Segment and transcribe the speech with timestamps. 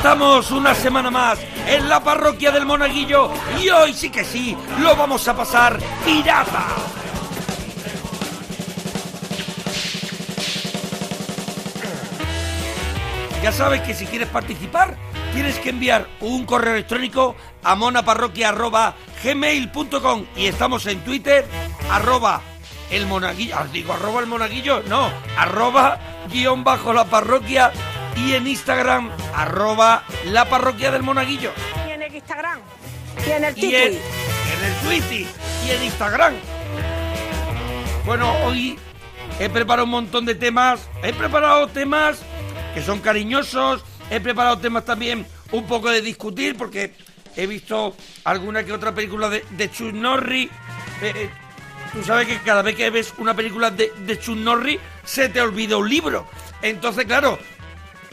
[0.00, 3.30] Estamos una semana más en la parroquia del Monaguillo
[3.62, 6.64] y hoy sí que sí, lo vamos a pasar pirata.
[13.42, 14.96] Ya sabes que si quieres participar,
[15.34, 21.44] tienes que enviar un correo electrónico a monaparroquia.gmail.com y estamos en Twitter,
[21.90, 22.40] arroba
[22.90, 25.98] el monaguillo, os digo arroba el monaguillo, no, arroba
[26.32, 27.70] guion bajo la parroquia
[28.26, 31.52] y en Instagram, arroba la parroquia del monaguillo.
[31.86, 32.60] ¿Y en el Instagram?
[33.26, 34.02] ¿Y en el Y en, Twitter?
[34.56, 35.26] en el Twitter
[35.66, 36.34] y en Instagram.
[38.04, 38.78] Bueno, hoy
[39.38, 40.88] he preparado un montón de temas.
[41.02, 42.20] He preparado temas
[42.74, 43.84] que son cariñosos.
[44.10, 46.94] He preparado temas también un poco de discutir porque
[47.36, 50.48] he visto alguna que otra película de, de Chuck Norris.
[51.02, 51.30] Eh, eh,
[51.92, 55.40] tú sabes que cada vez que ves una película de, de Chuck Norris se te
[55.40, 56.26] olvida un libro.
[56.62, 57.38] Entonces, claro,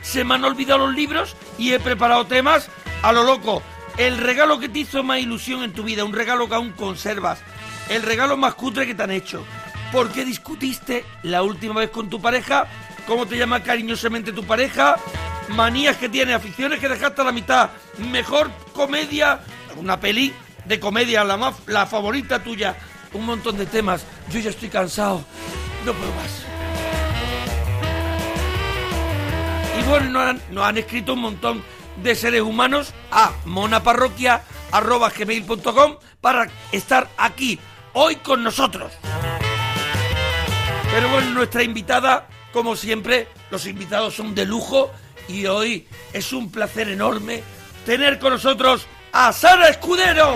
[0.07, 2.69] se me han olvidado los libros y he preparado temas
[3.03, 3.61] a lo loco.
[3.97, 7.39] El regalo que te hizo más ilusión en tu vida, un regalo que aún conservas,
[7.89, 9.43] el regalo más cutre que te han hecho.
[9.91, 12.67] ¿Por qué discutiste la última vez con tu pareja?
[13.05, 14.95] ¿Cómo te llama cariñosamente tu pareja?
[15.49, 17.69] Manías que tiene, aficiones que dejaste a la mitad.
[17.97, 19.41] Mejor comedia,
[19.75, 20.33] una peli
[20.65, 22.77] de comedia, la, más, la favorita tuya.
[23.13, 24.05] Un montón de temas.
[24.29, 25.23] Yo ya estoy cansado.
[25.85, 26.46] No puedo más.
[29.87, 31.63] Bueno, nos han, nos han escrito un montón
[32.03, 37.57] de seres humanos a monaparroquia.gmail.com para estar aquí
[37.93, 38.91] hoy con nosotros.
[40.91, 44.91] Pero bueno, nuestra invitada, como siempre, los invitados son de lujo
[45.29, 47.41] y hoy es un placer enorme
[47.85, 50.35] tener con nosotros a Sara Escudero.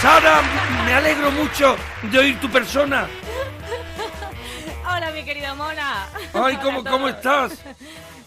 [0.00, 0.40] Sara,
[0.84, 1.76] me alegro mucho
[2.10, 3.06] de oír tu persona.
[4.96, 6.08] Hola, mi querida Mona.
[6.32, 7.62] Ay, ¿cómo, cómo estás?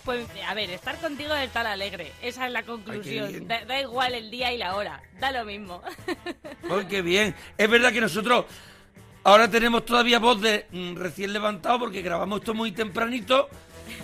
[0.06, 2.12] Pues, a ver, estar contigo es estar alegre.
[2.24, 3.48] Esa es la conclusión.
[3.48, 5.04] Da, da igual el día y la hora.
[5.20, 5.84] Da lo mismo.
[6.72, 7.36] Ay, qué bien.
[7.56, 8.46] Es verdad que nosotros
[9.24, 13.50] ahora tenemos todavía voz de mm, recién levantado porque grabamos esto muy tempranito,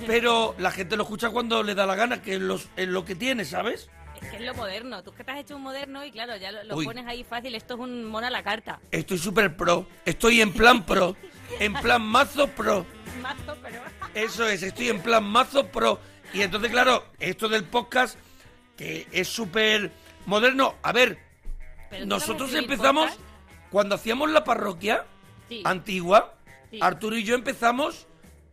[0.05, 3.03] pero la gente lo escucha cuando le da la gana, que es, los- es lo
[3.03, 3.89] que tiene, ¿sabes?
[4.21, 5.01] es que es lo moderno.
[5.01, 7.55] Tú que te has hecho un moderno y claro, ya lo, lo pones ahí fácil.
[7.55, 8.79] Esto es un Mona a la carta.
[8.91, 9.87] Estoy súper pro.
[10.05, 11.15] Estoy en plan pro.
[11.59, 12.85] En plan mazo pro.
[13.21, 13.55] Mazo.
[14.13, 15.99] Eso es, estoy en plan mazo pro.
[16.33, 18.17] Y entonces, claro, esto del podcast,
[18.77, 19.91] que es súper
[20.25, 20.75] moderno.
[20.83, 21.17] A ver,
[22.05, 23.21] nosotros empezamos podcast.
[23.71, 25.05] cuando hacíamos la parroquia
[25.49, 25.61] Sí.
[25.63, 26.33] antigua.
[26.71, 26.79] Sí.
[26.81, 28.07] Arturo y yo empezamos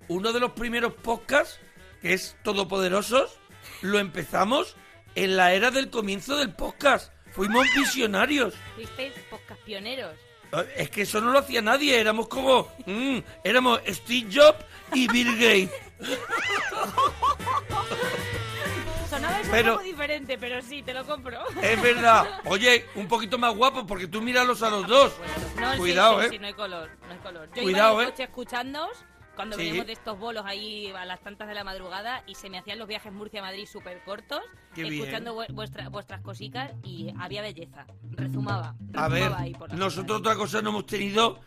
[0.08, 1.58] uno de los primeros podcasts,
[2.02, 3.38] que es Todopoderosos,
[3.80, 4.76] lo empezamos
[5.14, 7.12] en la era del comienzo del podcast.
[7.32, 8.54] Fuimos visionarios.
[8.74, 10.14] Fuisteis podcast pioneros.
[10.76, 12.68] Es que eso no lo hacía nadie, éramos como...
[12.86, 15.70] mm, éramos Steve Jobs y Bill Gates.
[19.08, 21.38] Sonaba eso Pero- un poco diferente, pero sí, te lo compro.
[21.62, 22.40] Es verdad.
[22.44, 25.12] Oye, un poquito más guapo porque tú míralos a los dos.
[25.60, 26.28] No, Cuidado, sí, ¿eh?
[26.30, 27.48] sí, no hay color, no hay color.
[27.54, 28.08] Yo Cuidado, iba en ¿eh?
[28.08, 29.04] el coche escuchándoos
[29.36, 29.62] cuando Sí.
[29.64, 32.78] veníamos de estos bolos ahí a las tantas de la madrugada y se me hacían
[32.78, 34.40] los viajes Murcia-Madrid súper cortos,
[34.74, 37.86] Qué escuchando vue- vuestra- vuestras cositas y había belleza.
[38.10, 41.40] Rezumaba, A ver, rezumaba ahí por nosotros otra cosa no hemos tenido...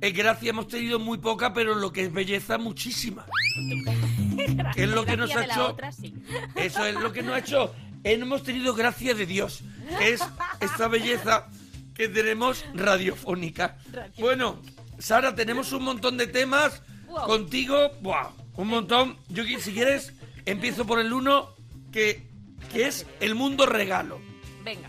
[0.00, 3.26] Es gracia hemos tenido muy poca, pero lo que es belleza muchísima.
[4.76, 5.68] es lo que nos ha hecho...
[5.68, 6.14] otra, sí.
[6.56, 7.74] Eso es lo que nos ha hecho.
[8.04, 9.62] Eh, Hemos tenido gracia de Dios,
[10.00, 10.22] es
[10.60, 11.48] esta belleza
[11.94, 13.76] que tenemos radiofónica.
[14.18, 14.60] Bueno,
[14.98, 17.26] Sara, tenemos un montón de temas Wow.
[17.26, 17.90] contigo.
[18.00, 19.16] Buah, un montón.
[19.28, 20.12] Yo, qui- si quieres,
[20.46, 21.50] empiezo por el uno,
[21.92, 22.26] que,
[22.72, 24.20] que es el mundo regalo.
[24.64, 24.88] Venga,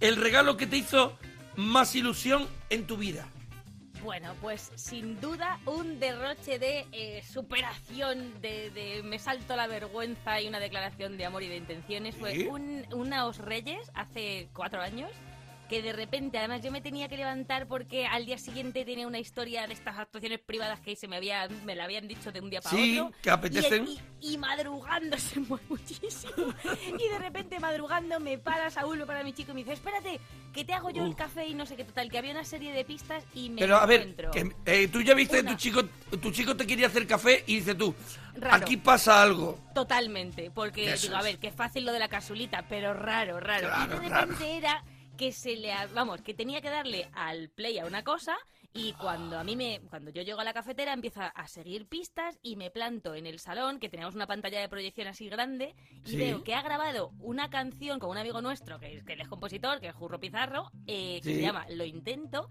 [0.00, 1.16] El regalo que te hizo
[1.56, 3.26] más ilusión en tu vida.
[4.02, 10.40] Bueno, pues sin duda un derroche de eh, superación, de, de me salto la vergüenza
[10.40, 12.14] y una declaración de amor y de intenciones.
[12.14, 15.10] Fue un, unos reyes hace cuatro años
[15.68, 19.18] que de repente, además yo me tenía que levantar porque al día siguiente tenía una
[19.18, 22.50] historia de estas actuaciones privadas que se me había, me la habían dicho de un
[22.50, 23.12] día para Sí, otro.
[23.22, 23.86] que apetecen.
[23.86, 26.32] Y, y- y madrugando se mueve muchísimo.
[26.98, 30.20] y de repente madrugando me para Saúl, me para mi chico y me dice, espérate,
[30.52, 32.72] que te hago yo el café y no sé qué total, que había una serie
[32.72, 35.50] de pistas y me Pero a ver, que, eh, tú ya viste Una.
[35.50, 35.84] tu chico,
[36.22, 37.94] tu chico te quería hacer café y dice tú,
[38.36, 38.56] Raro.
[38.56, 39.58] aquí pasa algo.
[39.74, 43.38] Totalmente, porque Eso digo, a ver, que es fácil lo de la casulita, pero raro,
[43.40, 43.68] raro.
[43.68, 44.26] Claro, y de raro.
[44.26, 44.82] repente era
[45.16, 48.36] que se le, vamos, que tenía que darle al play a una cosa
[48.72, 52.38] y cuando a mí me, cuando yo llego a la cafetera empiezo a- seguir pistas
[52.42, 55.74] y me planto en el salón, que teníamos una pantalla de proyección así grande
[56.04, 56.16] y Sí.
[56.16, 59.28] veo que ha grabado una canción con un amigo nuestro que, es- que él es
[59.28, 61.34] compositor, que es Jurro Pizarro, eh, que Sí.
[61.36, 62.50] se llama Lo Intento.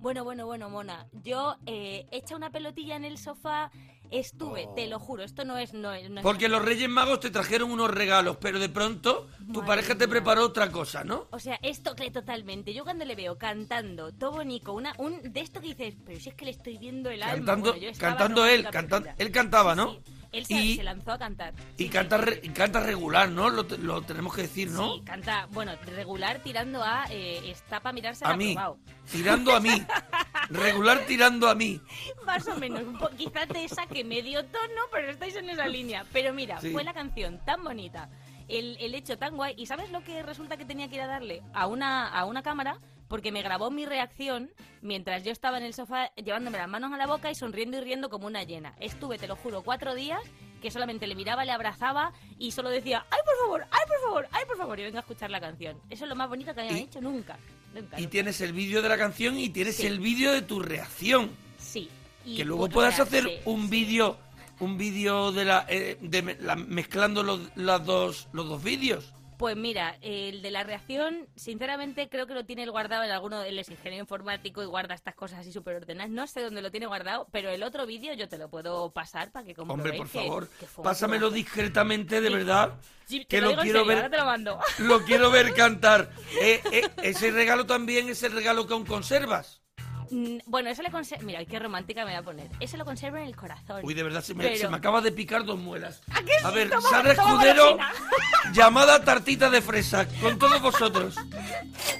[0.00, 1.06] Bueno, bueno, bueno, Mona.
[1.22, 3.70] Yo eh, hecha una pelotilla en el sofá,
[4.10, 5.72] estuve, te lo juro, esto no es...
[5.72, 9.28] No, es- no es- Porque los Reyes Magos te trajeron unos regalos, pero de pronto
[9.38, 10.10] tu Madre pareja te mía.
[10.14, 11.28] preparó otra cosa, ¿no?
[11.30, 12.72] O sea, esto que totalmente.
[12.74, 16.28] Yo cuando le veo cantando, todo bonito, una, un de esto que dices, pero si
[16.30, 17.36] es que le estoy viendo el alma.
[17.36, 19.24] Cantando, Bueno, yo estaba cantando él, romántica cantando, perdida.
[19.24, 19.90] él cantaba, Sí, ¿no?
[19.92, 20.00] sí.
[20.32, 21.54] Él se, Y- se lanzó a cantar.
[21.76, 22.48] Y Sí, canta, sí.
[22.50, 23.50] canta regular, ¿no?
[23.50, 24.94] Lo, lo tenemos que decir, ¿no?
[24.94, 28.78] Sí, canta, bueno, regular tirando a eh, está para mirarse a mí, aprobado.
[29.10, 29.70] tirando a mí.
[30.50, 31.80] Regular tirando a mí.
[32.26, 32.82] Más o menos,
[33.16, 36.04] quizás de esa que medio tono, pero estáis en esa línea.
[36.12, 38.08] Pero mira, fue la canción tan bonita,
[38.48, 39.54] el, el hecho tan guay.
[39.56, 41.42] ¿Y sabes lo que resulta que tenía que ir a darle?
[41.54, 42.78] A una, a una cámara,
[43.10, 44.50] porque me grabó mi reacción
[44.82, 47.80] mientras yo estaba en el sofá llevándome las manos a la boca y sonriendo y
[47.80, 48.74] riendo como una llena.
[48.78, 50.20] Estuve, te lo juro, cuatro días
[50.62, 53.66] que solamente le miraba, le abrazaba y solo decía, ¡ay, por favor!
[53.70, 54.28] ¡ay, por favor!
[54.30, 54.78] ¡ay, por favor!
[54.78, 55.76] Y venga a escuchar la canción.
[55.90, 57.36] Eso es lo más bonito que habían Y- hecho nunca.
[57.74, 58.10] Nunca, Y nunca.
[58.10, 59.86] tienes el vídeo de la canción y tienes Sí.
[59.86, 61.30] el vídeo de tu reacción.
[61.58, 61.90] Sí.
[62.24, 63.68] Y, que luego puedas hacer sí, un sí.
[63.70, 64.16] vídeo
[64.60, 69.10] un vídeo de la, eh, de la- mezclando los, las dos los dos vídeos
[69.40, 73.58] Pues mira, el de la reacción, sinceramente creo que lo tiene guardado en alguno, él
[73.58, 76.10] es ingeniero informático y guarda estas cosas así súper ordenadas.
[76.10, 79.32] No sé dónde lo tiene guardado, pero el otro vídeo yo te lo puedo pasar
[79.32, 82.34] para que comprobéis hombre por favor que pásamelo discretamente de Sí.
[82.34, 82.74] verdad
[83.06, 84.60] Sí, que lo quiero serio, ver ahora te lo mando.
[84.80, 86.10] lo quiero ver cantar
[86.42, 89.62] Eh, eh, ese regalo también es el regalo que aún conservas
[90.46, 91.24] Bueno, eso le conservo...
[91.24, 92.48] Mira, qué romántica me voy a poner.
[92.60, 93.80] Eso lo conservo en el corazón.
[93.84, 96.32] uy de verdad se me, Pero- se me acaba de picar dos muelas ¿A que
[96.42, 96.54] a sí?
[96.54, 97.78] ver Toma- Sara toma Escudero
[98.52, 101.14] llamada tartita de fresa con todos vosotros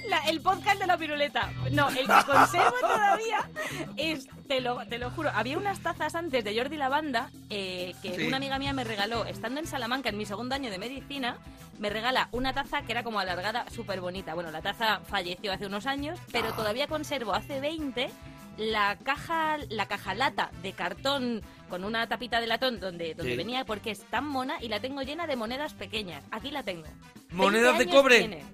[0.09, 1.51] La- el podcast de la piruleta.
[1.73, 3.49] No, el que conservo todavía
[3.97, 8.17] es, te lo, te lo juro, había unas tazas antes de Jordi Lavanda eh, que
[8.17, 8.27] Sí.
[8.27, 11.37] una amiga mía me regaló, estando en Salamanca en mi segundo año de medicina,
[11.81, 14.35] me regala una taza que era como alargada, súper bonita.
[14.35, 18.11] Bueno, la taza falleció hace unos años, pero todavía conservo hace 20
[18.59, 21.41] la caja, la caja lata de cartón
[21.71, 23.37] con una tapita de latón donde, donde Sí.
[23.39, 26.23] venía porque es tan mona y la tengo llena de monedas pequeñas.
[26.31, 26.87] Aquí la tengo.
[27.31, 28.19] ¿Monedas 20 de cobre?
[28.19, 28.45] tiene.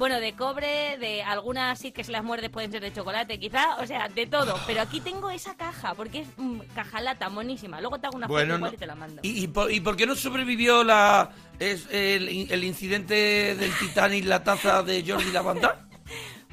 [0.00, 3.76] Bueno, de cobre, de algunas sí que se las muerdes pueden ser de chocolate, quizá,
[3.76, 4.58] o sea, de todo.
[4.66, 7.82] Pero aquí tengo esa caja, porque es mm, caja lata, monísima.
[7.82, 9.20] Luego te hago una Bueno, foto no- y te la mando.
[9.22, 14.24] ¿Y, y por, y por qué no sobrevivió la es el, el incidente del Titanic,
[14.24, 15.86] la taza de Jordi Lavanda?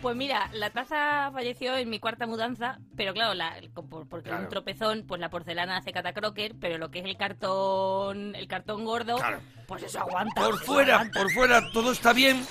[0.02, 3.56] Pues mira, la taza falleció en mi cuarta mudanza, pero claro, la,
[3.90, 4.44] por- porque Claro.
[4.44, 8.86] un tropezón, pues la porcelana hace catacroker, pero lo que es el cartón, el cartón
[8.86, 9.40] gordo, Claro.
[9.66, 10.40] pues eso aguanta.
[10.44, 11.20] Por eso fuera, aguanta.
[11.20, 12.46] por fuera todo está bien,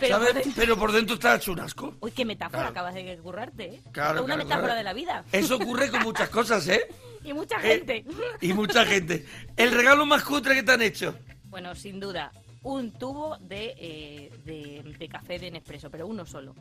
[0.00, 0.28] Pero ¿sabes?
[0.32, 1.94] por dentro- Pero por dentro está hecho un asco.
[2.00, 2.70] Uy, qué metáfora Claro.
[2.70, 3.80] acabas de currarte, ¿eh?
[3.92, 5.24] Claro, Una claro, metáfora de la vida.
[5.32, 6.82] Eso ocurre con muchas cosas, ¿eh?
[7.24, 8.04] Y mucha Eh, gente.
[8.40, 9.26] Y mucha gente.
[9.56, 11.14] El regalo más cutre que te han hecho.
[11.44, 16.54] Bueno, sin duda, un tubo de, eh, de, de café de Nespresso, pero uno solo.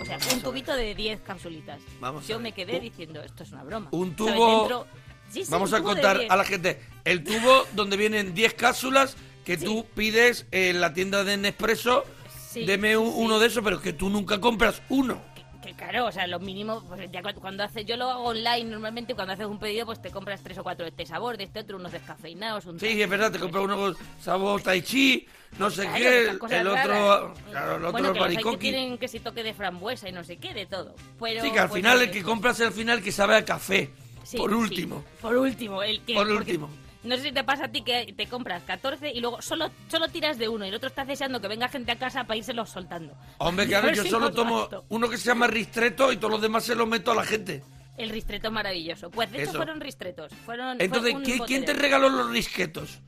[0.00, 1.80] O sea, un tubito de 10 capsulitas.
[2.00, 3.88] Vamos Yo me quedé diciendo, esto es una broma.
[3.90, 4.86] un tubo- Dentro-
[5.30, 6.30] Sí, sí, Vamos un a tubo contar 10.
[6.30, 9.14] a la gente el tubo donde vienen 10 cápsulas
[9.44, 9.64] que Sí.
[9.66, 12.04] tú pides en la tienda de Nespresso.
[12.50, 13.14] Sí, Deme sí, un- sí.
[13.16, 15.20] uno de esos, pero que tú nunca compras uno.
[15.62, 18.64] Que claro, o sea, lo mínimo, pues ya cu- cuando haces, yo lo hago online
[18.64, 21.44] normalmente, cuando haces un pedido, pues te compras tres o cuatro de este sabor, de
[21.44, 25.26] este otro, unos descafeinados, un Sí, es verdad, te compras uno con sabor tai chi,
[25.58, 28.98] no sé Claro, qué, el, otro, claro, el otro bueno, que los hay que tienen
[28.98, 30.94] que si toque de frambuesa y no sé qué, de todo.
[31.20, 33.44] Pero, Sí, que al pues, final el que compras es el final que sabe a
[33.44, 33.90] café.
[34.22, 35.04] Sí, por último.
[35.20, 36.14] por último, el que.
[36.14, 36.70] Por porque último.
[37.04, 40.08] No sé si te pasa a ti que te compras 14 y luego solo, solo
[40.08, 42.70] tiras de uno y el otro estás deseando que venga gente a casa para irselos
[42.70, 43.16] soltando.
[43.38, 44.84] Hombre, A claro, ver yo si solo tomo gasto.
[44.88, 47.62] uno que se llama ristreto y todos los demás se los meto a la gente.
[47.96, 49.10] El ristreto es maravilloso.
[49.10, 49.58] Pues de hecho Eso.
[49.58, 50.32] fueron ristretos.
[50.44, 51.14] Fueron, fue Entonces,
[51.46, 53.00] ¿quién, te regaló los risquetos?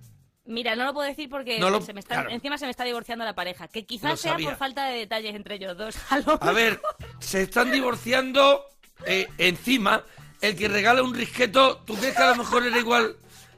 [0.47, 2.31] Mira, no lo puedo decir porque No lo- se me está, claro.
[2.31, 3.69] encima se me está divorciando la pareja.
[3.69, 5.97] Que quizás sea por falta de detalles entre ellos dos.
[6.11, 6.81] A, lo A ver,
[7.21, 8.65] se están divorciando
[9.07, 10.03] eh, encima.
[10.41, 13.15] El que regala un risqueto, ¿tú crees que a lo mejor era igual,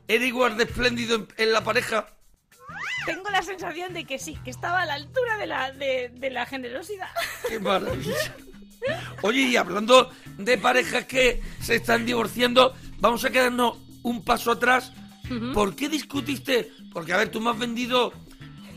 [0.09, 2.07] era igual de espléndido en, en la pareja?
[3.05, 6.31] tengo la sensación de que sí, que estaba a la altura de la, de, de
[6.31, 7.09] la generosidad.
[7.49, 8.15] Qué maravilla.
[9.23, 14.93] Oye, y hablando de parejas que se están divorciando, vamos a quedarnos un paso atrás.
[15.55, 16.71] ¿Por qué discutiste?
[16.93, 18.13] Porque, a ver, tú me has vendido...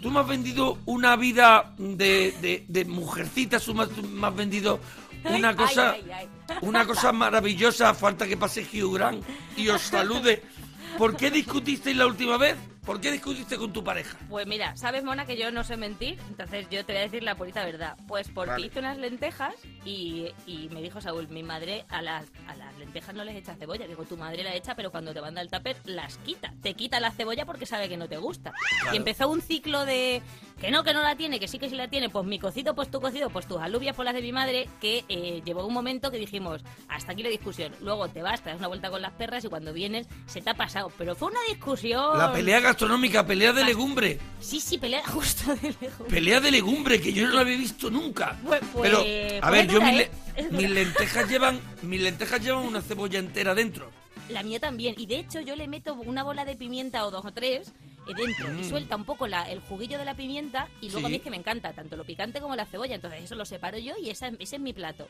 [0.01, 4.27] Tú me has vendido una vida de, de, de mujercitas, tú me has, tú me
[4.27, 4.79] has vendido
[5.25, 5.91] una Ay, cosa...
[5.91, 6.29] ay, ay.
[6.61, 9.23] Una cosa maravillosa, falta que pase Hugh Grant
[9.57, 10.43] y os salude.
[10.97, 12.55] ¿Por qué discutisteis la última vez?
[12.85, 14.15] ¿Por qué discutiste con tu pareja?
[14.29, 17.23] Pues mira, sabes, Mona, que yo no sé mentir, entonces yo te voy a decir
[17.23, 17.97] la purita verdad.
[18.07, 18.67] Pues porque Vale.
[18.67, 23.15] hice unas lentejas y, y me dijo Saúl, mi madre a las, a las lentejas
[23.15, 23.87] no les echa cebolla.
[23.87, 26.53] Digo, tu madre la echa, pero cuando te manda el tupper las quita.
[26.61, 28.53] Te quita la cebolla porque sabe que no te gusta.
[28.93, 30.21] Y empezó un ciclo de
[30.61, 32.09] que no, que no la tiene, que sí que sí la tiene.
[32.09, 35.03] Pues mi cocido, pues tu cocido, pues tus alubias, pues las de mi madre, que
[35.09, 37.73] eh, llevó un momento que dijimos, hasta aquí la discusión.
[37.81, 40.51] Luego te vas, te das una vuelta con las perras y cuando vienes se te
[40.51, 40.91] ha pasado.
[40.99, 42.17] Pero fue una discusión.
[42.17, 44.19] La pelea gastronómica, pelea de legumbre.
[44.41, 46.07] Sí, sí, pelea justo de lejos.
[46.09, 48.37] Pelea de legumbre, que yo no la había visto nunca.
[48.45, 50.11] Pues- Pero, pues- a pues ver, yo mis, ¿eh?
[50.37, 53.89] le- mis lentejas llevan, mis lentejas llevan una cebolla entera dentro.
[54.29, 54.95] La mía también.
[54.97, 57.71] Y de hecho yo le meto una bola de pimienta o dos o tres
[58.07, 61.01] eh, dentro y suelta un poco la- el juguillo de la pimienta y luego Mm.
[61.01, 61.05] Sí.
[61.05, 62.95] a mí es que me encanta tanto lo picante como la cebolla.
[62.95, 65.07] Entonces eso lo separo yo y esa, ese es mi plato.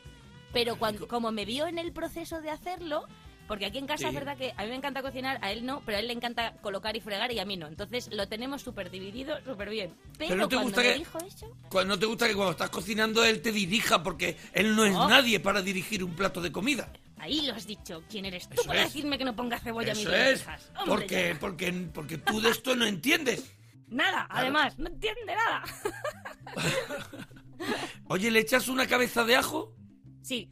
[0.52, 3.04] Pero cuando, como me vio en el proceso de hacerlo...
[3.46, 4.06] Porque aquí en casa Sí.
[4.08, 6.12] es verdad que a mí me encanta cocinar, a él no, pero a él le
[6.12, 7.66] encanta colocar y fregar y a mí no.
[7.68, 9.94] Entonces lo tenemos súper dividido, súper bien.
[10.18, 11.56] Pero, Pero no te gusta que- eso...
[11.68, 14.92] Cuando no te gusta que cuando estás cocinando él te dirija, porque él no es
[14.94, 16.90] nadie para dirigir un plato de comida.
[17.18, 18.02] Ahí lo has dicho.
[18.10, 18.92] ¿Quién eres tú Eso para es.
[18.92, 20.44] decirme que no ponga cebolla a mis es,
[20.84, 21.38] porque, ya.
[21.40, 23.52] porque, porque tú de esto no entiendes.
[23.88, 25.62] Nada, además, no entiende nada.
[28.08, 29.72] Oye, ¿le echas una cabeza de ajo?
[30.22, 30.50] Sí,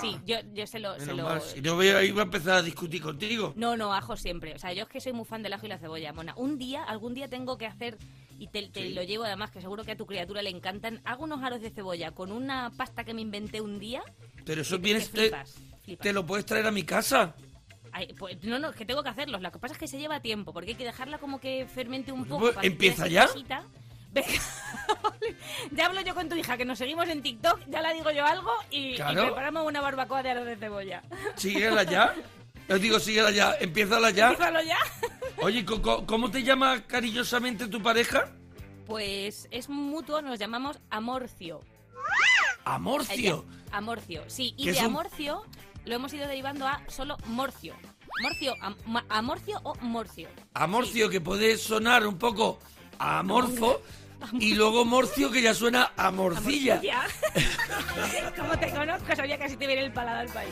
[0.00, 0.98] sí, yo, yo se lo...
[0.98, 3.52] se lo- mal, si no voy a, iba a empezar a discutir contigo.
[3.56, 4.54] No, no, ajo siempre.
[4.54, 6.34] O sea, yo es que soy muy fan del ajo y la cebolla, mona.
[6.36, 7.98] Un día, algún día tengo que hacer,
[8.38, 8.94] y te, te Sí.
[8.94, 11.70] lo llevo además, que seguro que a tu criatura le encantan, hago unos aros de
[11.70, 14.02] cebolla con una pasta que me inventé un día.
[14.44, 16.02] Pero eso vienes, te, flipas, flipas.
[16.02, 17.34] te lo puedes traer a mi casa.
[17.92, 19.42] Ay, pues, no, no, es que tengo que hacerlos.
[19.42, 22.10] Lo que pasa es que se lleva tiempo, porque hay que dejarla como que fermente
[22.10, 22.52] un Pues, poco.
[22.54, 23.24] pues, ¿empieza ya?
[23.24, 23.64] espesita.
[24.12, 24.28] Venga,
[25.70, 28.24] ya hablo yo con tu hija, que nos seguimos en TikTok, ya la digo yo
[28.26, 31.02] algo y, preparamos una barbacoa de aros de cebolla.
[31.36, 32.14] Síguela ya.
[32.68, 33.54] Os digo, síguela ya.
[33.60, 34.30] Empiézala ya.
[34.30, 34.78] ¿Empiézalo ya?
[35.38, 38.30] Oye, ¿cómo te llama cariñosamente tu pareja?
[38.86, 41.60] Pues es mutuo, nos llamamos Amorcio.
[42.64, 43.44] Amorcio.
[43.46, 44.54] Ella, Amorcio, sí.
[44.56, 45.42] Y de un- Amorcio
[45.84, 47.74] lo hemos ido derivando a solo Morcio.
[48.22, 48.76] Morcio, am-
[49.08, 50.28] Amorcio o Morcio.
[50.54, 52.58] Amorcio, que puede sonar un poco
[52.98, 53.80] amorfo.
[54.38, 56.80] Y luego morcio, que ya suena a morcilla.
[58.36, 60.50] Como te conozco, sabía que así te viene el paladar al país.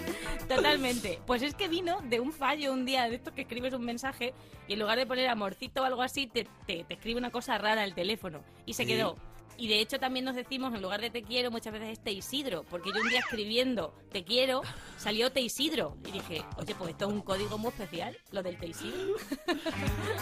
[0.49, 1.19] Totalmente.
[1.27, 4.35] Pues es que vino de un fallo un día de estos que escribes un mensaje
[4.69, 7.59] y en lugar de poner amorcito o algo así, te, te- te escribe una cosa
[7.59, 8.43] rara el teléfono.
[8.67, 8.89] Y se Sí.
[8.91, 9.17] quedó.
[9.61, 12.13] Y de hecho también nos decimos, en lugar de te quiero, muchas veces es te
[12.13, 12.65] Isidro.
[12.71, 14.63] Porque yo un día escribiendo te quiero,
[14.97, 15.99] salió te Isidro.
[16.09, 19.17] Y dije, oye, pues esto es un código muy especial, lo del te Isidro.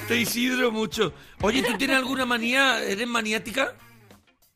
[0.09, 1.13] Te Isidro mucho.
[1.41, 2.83] Oye, ¿tú tienes alguna manía?
[2.83, 3.77] ¿Eres maniática?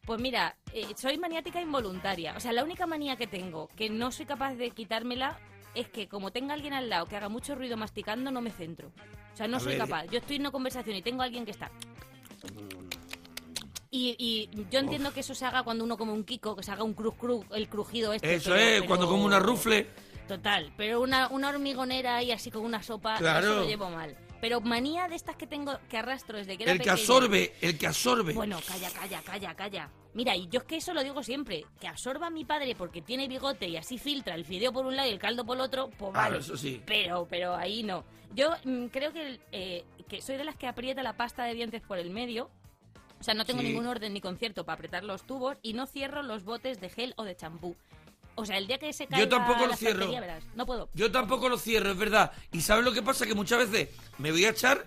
[0.04, 2.34] Pues mira, eh, soy maniática involuntaria.
[2.36, 5.38] O sea, la única manía que tengo, que no soy capaz de quitármela,
[5.76, 8.90] es que como tenga alguien al lado que haga mucho ruido masticando, no me centro.
[9.32, 9.78] O sea, no A soy ver.
[9.82, 10.06] capaz.
[10.06, 11.70] Yo estoy en una conversación y tengo a alguien que está...
[13.94, 16.72] Y, y yo entiendo que eso se haga cuando uno come un kiko, que se
[16.72, 18.34] haga un cruz cruz, el crujido este.
[18.37, 19.87] Eso pero- es, pero- cuando como una rufle.
[20.26, 23.46] Total, pero una, una hormigonera ahí así con una sopa, Claro.
[23.46, 24.16] eso lo llevo mal.
[24.40, 26.94] Pero manía de estas que tengo, que arrastro desde que era El que pequeña.
[26.94, 28.32] absorbe, el que absorbe.
[28.32, 29.90] Bueno, calla, calla, calla, calla.
[30.14, 33.02] Mira, y yo es que eso lo digo siempre, que absorba a mi padre porque
[33.02, 35.61] tiene bigote y así filtra el fideo por un lado y el caldo por el
[35.62, 36.37] otro, pues Claro, vale.
[36.37, 36.82] Ah, eso sí.
[36.87, 38.04] Pero, pero ahí no.
[38.34, 41.82] Yo mm, creo que, eh, que soy de las que aprieta la pasta de dientes
[41.82, 42.49] por el medio.
[43.23, 43.69] O sea, no tengo Sí.
[43.69, 47.14] ningún orden ni concierto para apretar los tubos y no cierro los botes de gel
[47.17, 47.76] o de champú.
[48.35, 50.11] O sea, el día que se caiga tampoco lo la cierro.
[50.11, 50.88] verás, no puedo.
[50.95, 52.33] Yo tampoco lo cierro, es verdad.
[52.50, 53.25] Y ¿sabes lo que pasa?
[53.25, 54.85] Que muchas veces me voy a echar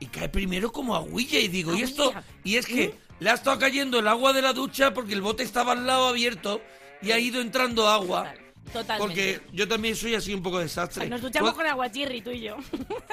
[0.00, 2.12] y cae primero como agüilla y digo, ¿y esto?
[2.42, 5.44] Y es que le ha estado cayendo el agua de la ducha porque el bote
[5.44, 6.60] estaba al lado abierto
[7.02, 8.24] y ha ido entrando agua.
[8.24, 8.98] Total, totalmente.
[9.06, 11.08] Porque yo también soy así un poco desastre.
[11.08, 12.56] Nos duchamos Pues- con aguachirri, tú y yo.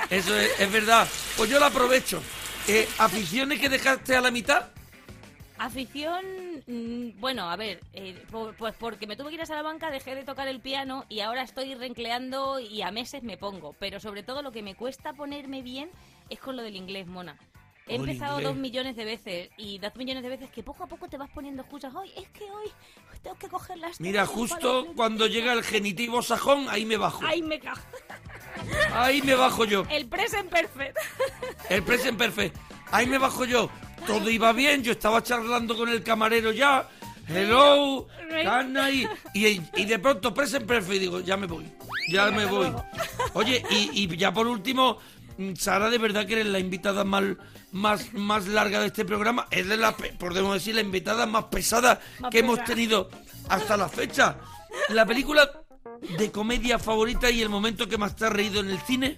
[0.10, 1.08] Eso es, es verdad.
[1.38, 2.24] Pues yo lo aprovecho.
[2.68, 4.70] Eh, ¿Aficiones que dejaste a la mitad?
[5.58, 6.24] Afición,
[6.66, 8.24] mm, bueno, a ver, eh,
[8.58, 11.44] pues porque me tuve que ir a Salamanca, dejé de tocar el piano y ahora
[11.44, 13.76] estoy rencleando y a meses me pongo.
[13.80, 15.90] Pero sobre todo lo que me cuesta ponerme bien
[16.30, 17.38] es con lo del inglés, mona.
[17.88, 18.48] He empezado inglés.
[18.48, 21.30] dos millones de veces y dos millones de veces que poco a poco te vas
[21.30, 21.94] poniendo excusas.
[21.94, 22.72] Hoy es que hoy
[23.22, 24.00] tengo que coger las.
[24.00, 27.22] Mira, justo cuando llega el genitivo sajón, ahí me bajo.
[27.26, 27.82] ¡Ay, me cago!
[28.94, 29.86] Ahí me bajo yo.
[29.90, 30.98] El present perfect.
[31.70, 32.56] El present perfect.
[32.92, 33.70] Ahí me bajo yo.
[34.06, 36.90] todo iba bien, yo estaba charlando con el camarero ya,
[37.28, 38.08] hello,
[38.44, 41.72] Carna, y, y, y de pronto present perfect, digo, ya me voy,
[42.10, 42.68] ya me voy.
[43.34, 44.98] Oye, y, y ya por último,
[45.38, 47.24] mm, Sara, de verdad que eres la invitada más,
[47.74, 52.00] más, más larga de este programa, es de la, podemos decir, la invitada más pesada
[52.20, 53.10] Más que hemos tenido
[53.50, 54.38] hasta la fecha.
[54.90, 55.50] La película
[56.18, 59.18] de comedia favorita y el momento que más te has reído en el cine.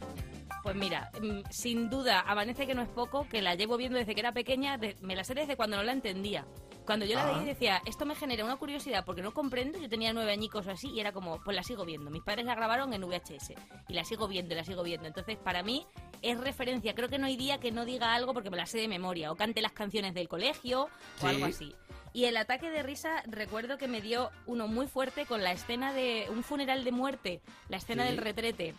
[0.64, 4.16] Pues mira, mm, sin duda, Amanece que no es poco, que la llevo viendo desde
[4.16, 6.46] que era pequeña, me la sé desde cuando no la entendía.
[6.86, 7.32] Cuando yo la Ah.
[7.32, 10.68] veía y decía, esto me genera una curiosidad porque no comprendo, yo tenía nueve añicos
[10.68, 12.12] o así y era como, pues la sigo viendo.
[12.12, 13.56] Mis padres la grabaron en VHS
[13.88, 15.08] y la sigo viendo, y la sigo viendo.
[15.08, 15.86] Entonces, para mí
[16.22, 16.94] es referencia.
[16.96, 19.32] Creo que no hay día que no diga algo porque me la sé de memoria
[19.32, 20.90] o cante las canciones del colegio
[21.22, 21.74] o algo así.
[22.14, 25.92] Y el ataque de risa, recuerdo que me dio uno muy fuerte con la escena
[25.92, 28.10] de un funeral de muerte, la escena Sí.
[28.10, 28.74] del retrete.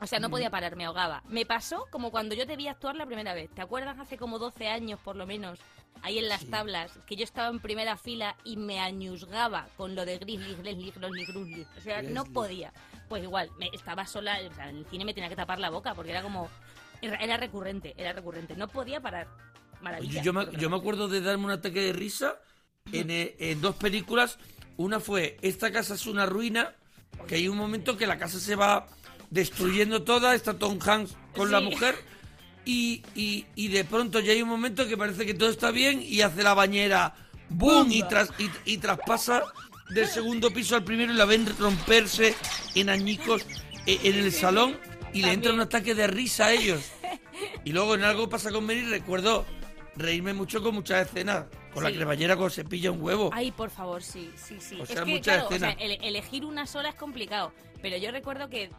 [0.00, 1.22] O sea, no podía parar, me ahogaba.
[1.28, 3.50] Me pasó como cuando yo te vi actuar la primera vez.
[3.50, 5.58] ¿Te acuerdas hace como 12 años, por lo menos,
[6.02, 10.04] ahí en las tablas, que yo estaba en primera fila y me añusgaba con lo
[10.04, 11.66] de Grizzly, Grizzly, Grizzly, Grizzly?
[11.76, 12.72] O sea, no podía.
[13.08, 15.70] Pues igual, me, estaba sola, o sea, en el cine me tenía que tapar la
[15.70, 16.48] boca porque era como...
[17.02, 18.54] Era, era recurrente, era recurrente.
[18.56, 19.28] No podía parar.
[19.80, 20.22] Maravilla.
[20.22, 22.36] Yo, me, yo me acuerdo de darme un ataque de risa
[22.92, 24.38] en, eh, en dos películas.
[24.76, 26.74] Una fue Esta casa es una ruina,
[27.26, 28.86] que hay un momento que la casa se va
[29.30, 31.94] destruyendo toda, está Tom Hanks con la mujer,
[32.64, 36.02] y, y, y de pronto ya hay un momento que parece que todo está bien
[36.02, 37.14] y hace la bañera
[37.48, 37.90] ¡boom!
[37.90, 39.42] Y, tras, y, y traspasa
[39.90, 42.34] del segundo piso al primero y la ven romperse
[42.74, 43.46] en añicos
[43.86, 44.78] eh, en el salón
[45.14, 46.80] y le entra un ataque de risa a ellos.
[47.64, 49.46] Y luego en algo pasa con Mary recuerdo
[49.94, 51.44] reírme mucho con muchas escenas.
[51.72, 53.30] Con la cremallera cuando se pilla un huevo.
[53.32, 54.76] Ay, por favor, sí, sí, sí.
[54.80, 55.76] O es sea, que, muchas claro, o sea, escenas.
[55.78, 57.52] ele- elegir una sola es complicado.
[57.80, 58.70] Pero yo recuerdo que,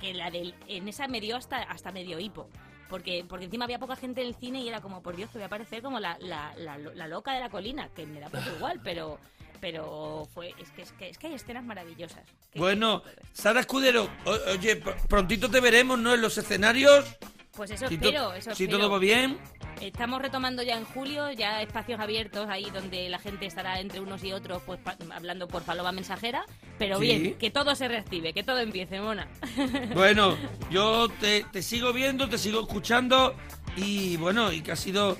[0.00, 2.48] que la del, en esa me dio hasta, hasta medio hipo.
[2.88, 5.38] Porque, porque encima había poca gente en el cine y era como, por Dios, que
[5.38, 8.28] voy a parecer como la, la, la, la loca de la colina, que me da
[8.28, 9.18] poco igual, pero
[9.60, 12.22] pero fue es que, es que es que hay escenas maravillosas.
[12.54, 16.14] Bueno, Sara Escudero, oye, pr- prontito te veremos, ¿no?
[16.14, 17.04] En los escenarios.
[17.56, 18.78] Pues eso Si, espero, eso si espero.
[18.80, 19.38] todo va bien.
[19.80, 24.22] Estamos retomando ya en julio, ya espacios abiertos ahí donde la gente estará entre unos
[24.24, 24.78] y otros pues
[25.12, 26.44] hablando por paloma mensajera,
[26.78, 27.02] pero Sí.
[27.04, 29.28] bien, que todo se reactive, que todo empiece, mona.
[29.94, 30.36] Bueno,
[30.70, 33.34] yo te, te sigo viendo, te sigo escuchando
[33.76, 35.18] y bueno, y que ha sido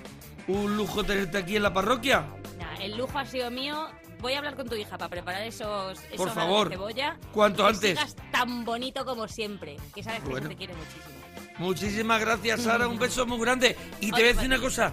[0.49, 2.25] un lujo tenerte aquí en la parroquia.
[2.59, 3.89] Nah, el lujo ha sido mío.
[4.21, 7.19] Voy a hablar con tu hija para preparar esos, esos Por favor, de cebolla.
[7.33, 7.91] cuanto que antes.
[7.99, 10.49] sigas tan bonito como siempre, que sabes que Bueno.
[10.49, 11.16] te quiere muchísimo.
[11.59, 13.77] Muchísimas gracias, Sara, un beso muy grande.
[14.01, 14.55] Y te voy a decir vale.
[14.57, 14.93] una cosa,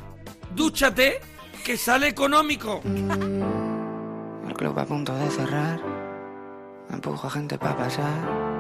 [0.56, 1.20] dúchate,
[1.64, 2.82] que sale económico.
[4.48, 5.82] El club a punto de cerrar.
[6.90, 8.54] Empujo a gente para pasar.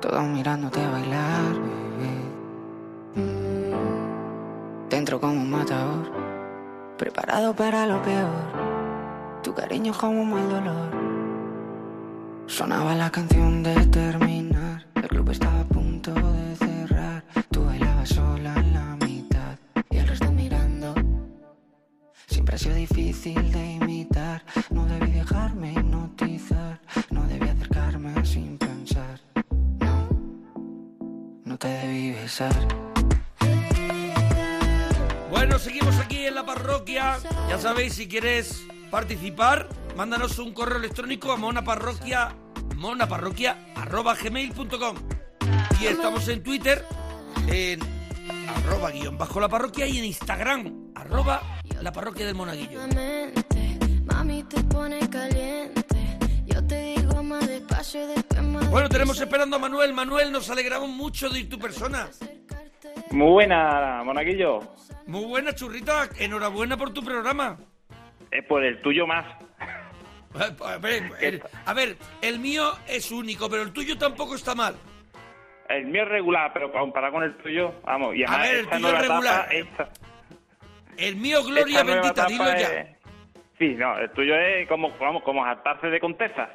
[0.00, 1.54] Todos mirándote bailar,
[1.96, 2.34] bebé.
[4.90, 6.12] Dentro como un matador.
[6.98, 8.64] Preparado para lo peor.
[9.42, 10.90] Tu cariño es como un mal dolor.
[12.46, 14.86] Sonaba la canción de terminar.
[14.94, 15.64] El club estaba
[22.44, 24.44] Siempre ha sido difícil de imitar.
[24.68, 26.78] No debí dejarme hipnotizar.
[27.08, 29.18] No debí acercarme sin pensar.
[29.80, 30.08] No,
[31.46, 32.54] no te debí besar.
[35.30, 37.16] Bueno, seguimos aquí en la parroquia.
[37.48, 42.36] Ya sabéis, si quieres participar, mándanos un correo electrónico a monaparroquia,
[42.76, 44.96] monaparroquia arroba gmail.com.
[45.80, 46.84] Y estamos en Twitter,
[47.48, 47.80] en
[48.54, 51.40] arroba guion bajo la parroquia y en Instagram, arroba
[51.84, 52.80] la parroquia del monaguillo.
[52.94, 55.84] Mente, Mami te pone caliente.
[56.46, 59.92] Yo te digo más despacio, después más Bueno, tenemos esperando a Manuel.
[59.92, 62.08] Manuel, nos alegramos mucho de ir tu persona.
[63.10, 64.60] Muy buena, Monaguillo.
[65.06, 66.08] Muy buena, churrita.
[66.18, 67.58] Enhorabuena por tu programa.
[68.30, 69.26] Es por el tuyo más.
[70.66, 74.74] A ver, el, a ver, el mío es único, pero el tuyo tampoco está mal.
[75.68, 78.16] El mío es regular, pero comparado con el tuyo, vamos.
[78.16, 79.48] Y A ver, el tuyo es nueva regular.
[79.54, 79.88] esta-
[80.96, 82.80] El mío, Gloria esta bendita, dilo ya.
[82.80, 82.96] es-
[83.58, 85.44] Sí, no, el tuyo es como, vamos, como
[85.90, 86.50] de contesa.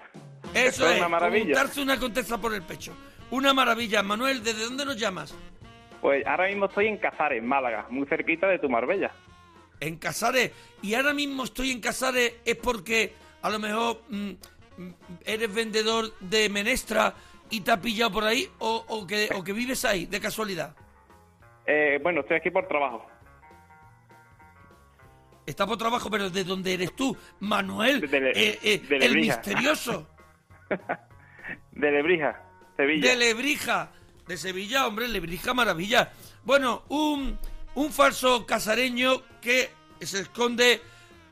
[0.53, 1.53] Eso Esto es una maravilla.
[1.77, 2.93] una contesta por el pecho.
[3.31, 4.03] Una maravilla.
[4.03, 5.33] Manuel, ¿desde dónde nos llamas?
[6.01, 9.11] Pues ahora mismo estoy en Casares, Málaga, muy cerquita de tu Marbella.
[9.79, 10.51] En Casares.
[10.81, 14.29] Y ahora mismo estoy en Casares es porque a lo mejor mm,
[14.77, 14.93] mm,
[15.25, 17.13] eres vendedor de menestra
[17.49, 20.75] y te ha pillado por ahí o, o que, o que vives ahí, de casualidad.
[21.65, 23.05] Eh, bueno, estoy aquí por trabajo.
[25.49, 27.17] Está por trabajo, pero ¿de dónde eres tú?
[27.39, 30.07] Manuel, De Le- eh, eh, de el misterioso.
[31.71, 32.39] De Lebrija,
[32.77, 33.09] Sevilla.
[33.09, 33.91] De Lebrija,
[34.27, 36.11] de Sevilla, hombre, Lebrija, maravilla.
[36.43, 37.39] Bueno, un,
[37.73, 40.81] un falso casareño que se esconde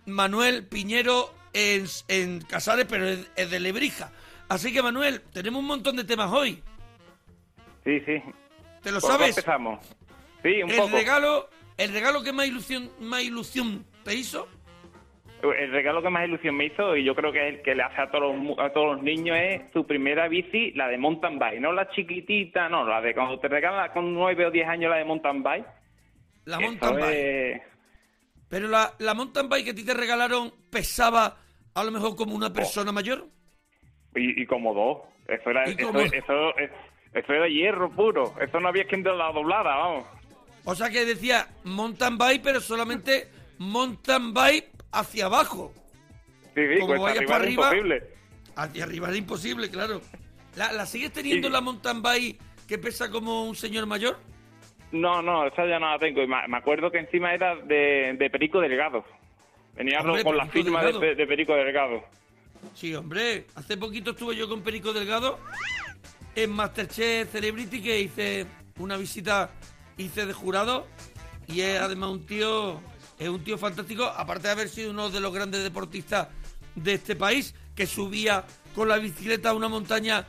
[0.08, 4.12] Manuel Piñero en, en Casares, pero es, es de Lebrija.
[4.50, 6.64] Así que, Manuel, tenemos un montón de temas hoy.
[7.84, 8.22] Sí, sí.
[8.82, 9.38] ¿Te lo ¿Por dónde sabes?
[9.38, 9.86] empezamos?
[10.42, 10.90] Sí, un El poco.
[10.96, 14.48] regalo, el regalo que más ilusión, más ilusión te hizo.
[15.44, 17.84] El regalo que más ilusión me hizo, y yo creo que es el que le
[17.84, 21.38] hace a todos, los, a todos los niños, es su primera bici, la de mountain
[21.38, 21.60] bike.
[21.62, 24.98] No la chiquitita, no, la de cuando te regalan con 9 o 10 años la
[24.98, 25.66] de mountain bike.
[26.46, 27.10] La Eso mountain bike.
[27.16, 27.62] es-
[28.50, 31.38] Pero la, la mountain bike que a ti te regalaron pesaba
[31.76, 33.28] a lo mejor como una persona mayor.
[34.16, 34.98] Y, y como dos.
[35.28, 36.72] Eso era, ¿Y eso, eso, es-
[37.14, 38.34] eso era hierro puro.
[38.42, 40.08] Eso no había quien de la doblada, vamos.
[40.66, 45.74] O sea que decía mountain bike, pero solamente mountain bike hacia abajo.
[46.56, 47.64] Sí, sí, Como vayas arriba para arriba.
[47.76, 48.04] imposible.
[48.56, 50.02] Hacia arriba era imposible, claro.
[50.56, 51.54] ¿La, la sigues teniendo Sí.
[51.54, 54.18] la mountain bike que pesa como un señor mayor?
[54.92, 56.22] No, no, esa ya no la tengo.
[56.24, 59.04] Y me acuerdo que encima era de, de Perico Delgado.
[59.76, 62.04] Venía Hombre, con la firma de Perico Delgado.
[62.74, 63.46] Sí, hombre.
[63.56, 65.40] Hace poquito estuve yo con Perico Delgado
[66.36, 68.46] en Masterchef Celebrity que hice
[68.80, 69.52] una visita,
[69.98, 70.88] hice de jurado
[71.48, 72.82] y es además un tío,
[73.20, 76.28] es un tío fantástico, aparte de haber sido uno de los grandes deportistas
[76.76, 78.44] de este país, que subía
[78.76, 80.26] con la bicicleta a una montaña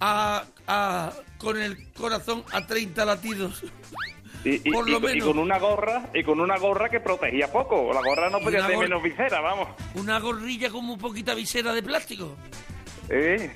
[0.00, 3.62] a- a- con el corazón a 30 latidos.
[4.44, 5.26] Y, y- Por y- lo y menos.
[5.26, 7.92] con una gorra y con una gorra que protegía poco.
[7.92, 9.68] La gorra no Y podía tener menos visera, vamos.
[9.94, 12.36] Una gorrilla como un poquita visera de plástico.
[13.08, 13.52] Eh,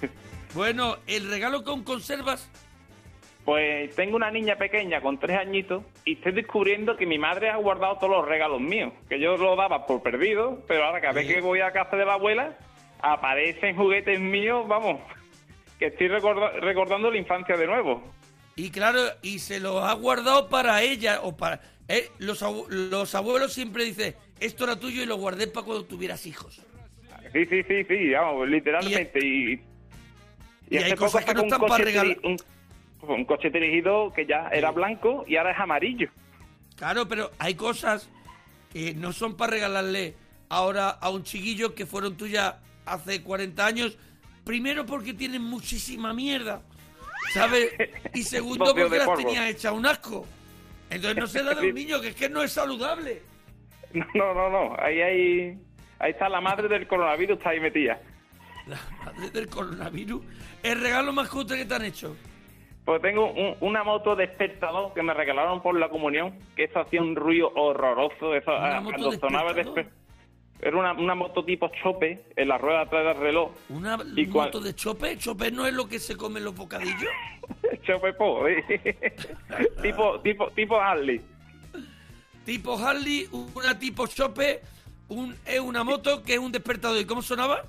[0.55, 2.49] Bueno, el regalo con conservas
[3.45, 7.57] Pues tengo una niña pequeña con tres añitos y estoy descubriendo que mi madre ha
[7.57, 11.27] guardado todos los regalos míos, que yo los daba por perdido, pero ahora cada vez
[11.27, 12.57] que voy a casa de la abuela
[13.01, 15.01] aparecen juguetes míos, vamos,
[15.81, 18.03] que estoy recorda- recordando la infancia de nuevo.
[18.55, 21.61] Y claro, y se los ha guardado para ella o para...
[21.89, 25.85] eh, los, abu- los abuelos siempre dicen, esto era tuyo y lo guardé para cuando
[25.85, 26.63] tuvieras hijos.
[27.33, 29.19] Sí, sí, sí, sí, vamos, literalmente.
[29.27, 29.61] Y,
[30.71, 32.17] y hay cosas que no están para regalar.
[32.23, 32.37] Un,
[33.03, 36.09] un coche dirigido que ya era blanco y ahora es amarillo.
[36.77, 38.09] Claro, pero hay cosas
[38.73, 40.15] que no son para regalarle
[40.49, 42.55] ahora a un chiquillo que fueron tuyas
[42.87, 43.99] hace 40 años.
[44.45, 46.63] Primero porque tienen muchísima mierda,
[47.33, 47.73] ¿sabes?
[48.15, 49.23] Y segundo porque las polvo.
[49.23, 50.27] tenía hechas un asco.
[50.91, 53.23] Entonces no se da de un niño, que es que no es saludable.
[53.93, 54.77] No, no, no, no.
[54.79, 55.59] Ahí, ahí,
[55.99, 58.01] ahí está la madre del coronavirus, está ahí metida.
[58.67, 60.23] La madre del coronavirus.
[60.63, 62.17] El regalo más cutre que te han hecho.
[62.85, 67.01] Pues tengo un- una moto despertador que me regalaron por la comunión, que eso hacía
[67.01, 68.35] un ruido horroroso.
[68.35, 69.85] Eso, ¿Una ah, moto cuando sonaba despertador?
[69.93, 70.03] desper-
[70.65, 73.51] Era una, una moto tipo chope en la rueda atrás del reloj.
[73.69, 75.17] ¿Una Y moto de chope?
[75.19, 77.11] ¿Chope no es lo que se come en los bocadillos?
[77.87, 78.45] chope po,
[79.83, 81.21] tipo, tipo, tipo Harley.
[82.45, 84.61] Tipo Harley, una tipo chope,
[85.09, 87.01] un, es una moto que es un despertador.
[87.01, 87.65] ¿Y cómo sonaba?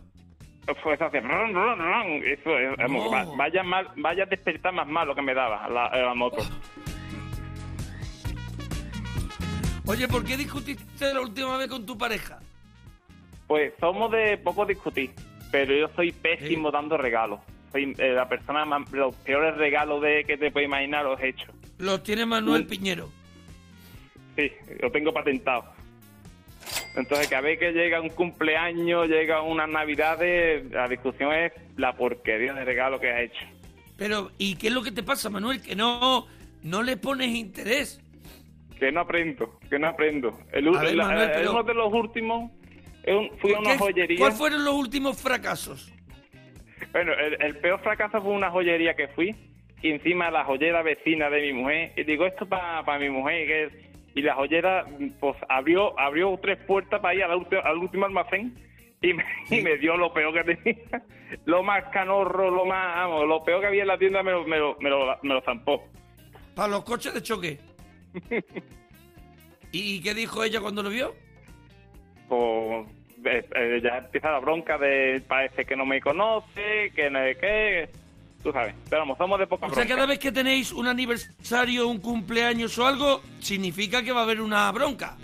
[0.66, 2.08] Pues hace ron, ron, ron.
[2.24, 3.12] Eso es, vamos, No.
[3.12, 6.38] va- vaya, mal, vaya despertar más malo que me daba la, la moto.
[9.86, 12.40] Oye, ¿por qué discutiste la última vez con tu pareja?
[13.48, 15.12] Pues somos de poco discutir,
[15.52, 17.42] pero yo soy pésimo dando regalos.
[17.74, 21.30] Soy eh, la persona más, los peores regalos de que te puedes imaginar los he
[21.30, 21.52] hecho.
[21.80, 22.68] Los tiene Manuel Mm.
[22.68, 23.10] Piñero.
[24.38, 24.50] Sí,
[24.80, 25.66] lo tengo patentado.
[26.96, 32.54] Entonces, cada vez que llega un cumpleaños, llega unas navidades, la discusión es la porquería
[32.54, 33.46] de regalo que has hecho.
[33.98, 35.62] Pero, ¿y qué es lo que te pasa, Manuel?
[35.62, 36.28] Que no,
[36.62, 38.00] no le pones interés.
[38.80, 40.38] Que no aprendo, que no aprendo.
[40.52, 42.52] El, ver, la- Manuel, eh, pero- Uno de los últimos,
[43.40, 44.18] fui a una ¿Qué- joyería.
[44.20, 45.92] ¿Cuáles fueron los últimos fracasos?
[46.92, 49.36] Bueno, el, el peor fracaso fue una joyería que fui
[49.82, 51.92] y encima la joyera vecina de mi mujer.
[51.98, 53.48] Y digo, esto para mi mujer.
[53.48, 53.74] Que es-
[54.16, 54.86] y la joyera,
[55.20, 58.54] pues abrió abrió tres puertas para ir al, ulti- al último almacén
[59.02, 61.02] y me, y me dio lo peor que tenía.
[61.46, 64.44] Lo más canorro, lo más, vamos, lo peor que había en la tienda me lo,
[64.46, 65.84] me lo, me lo, me lo zampó.
[66.56, 67.58] Para los coches de choque.
[69.72, 71.16] ¿Y qué dijo ella cuando lo vio?
[72.30, 72.88] Pues
[73.26, 77.38] eh, eh, ya empieza la bronca de parece que no me conoce, que no sé
[77.40, 77.90] qué.
[78.44, 81.88] Tú sabes, pero vamos, somos de poca O sea, cada vez que tenéis un aniversario,
[81.88, 85.16] un cumpleaños o algo, significa que va a haber una bronca.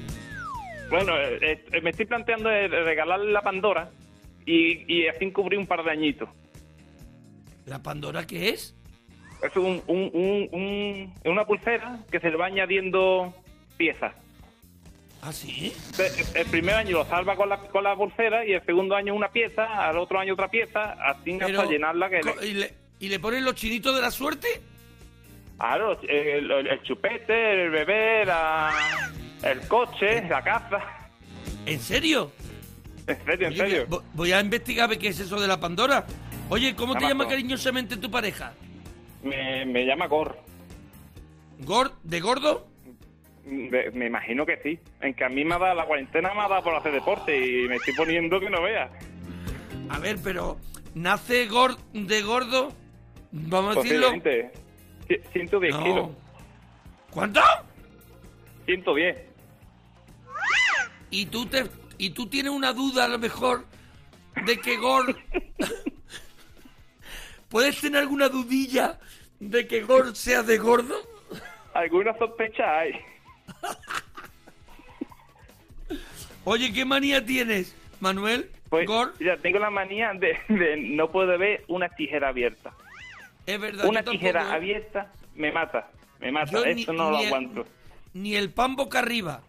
[0.90, 3.90] Bueno, eh, eh, me estoy planteando de de regalarle la Pandora
[4.46, 6.30] y, y así cubrir un par de añitos.
[7.66, 8.74] ¿La Pandora qué es?
[9.44, 13.34] Es un, un, un, un- una pulsera que se le va añadiendo
[13.78, 14.14] piezas.
[15.22, 15.74] ¿Ah, sí?
[15.92, 19.14] Entonces, El primer año lo salva con la, con la pulsera y el segundo año
[19.14, 22.22] una pieza, al otro año otra pieza, así hasta llenarla que...
[22.22, 24.48] co- ¿y, le, ¿Y le ponen los chinitos de la suerte?
[25.58, 29.12] Claro, el, el- el chupete, el bebé, la-
[29.44, 30.80] el coche, la caza.
[31.66, 32.32] ¿En serio?
[33.08, 33.88] En serio, en Oye, serio.
[33.88, 36.06] vo- Voy a investigar a ver qué es eso de la Pandora.
[36.50, 38.54] Oye, ¿cómo te llama cariñosamente tu pareja?
[39.24, 40.38] Me, me llama Gor.
[41.60, 42.68] ¿Gor ¿De gordo?
[43.46, 44.80] Me, me imagino que sí.
[45.02, 47.36] En que a mí me ha dado la cuarentena, me ha dado por hacer deporte
[47.36, 48.90] y me estoy poniendo que no veas.
[49.90, 50.58] A ver, pero
[50.94, 52.72] ¿nace gor de gordo?
[53.32, 54.08] Vamos a decirlo.
[54.08, 54.52] Posiblemente.
[55.08, 55.84] C- 110 No.
[55.84, 56.10] kilos.
[57.12, 57.42] ¿Cuánto?
[58.66, 59.18] 110.
[61.12, 61.66] Y tú te
[61.98, 63.66] y tú tienes una duda a lo mejor
[64.46, 65.16] de que Gor
[67.50, 69.00] ¿Puedes tener alguna dudilla
[69.40, 70.96] de que Gor sea de gordo?
[71.74, 72.92] Alguna sospecha hay.
[76.46, 78.52] Oye, ¿qué manía tienes, Manuel?
[78.70, 82.72] Pues Gor, ya tengo la manía de, de no puedo ver una tijera abierta.
[83.56, 83.86] Es verdad.
[83.86, 84.52] Una tampoco, tijera ¿eh?
[84.54, 85.90] abierta me mata.
[86.20, 86.52] Me mata.
[86.52, 87.66] Yo ni- Eso no lo ni el- aguanto.
[88.14, 89.42] Ni el pan boca arriba.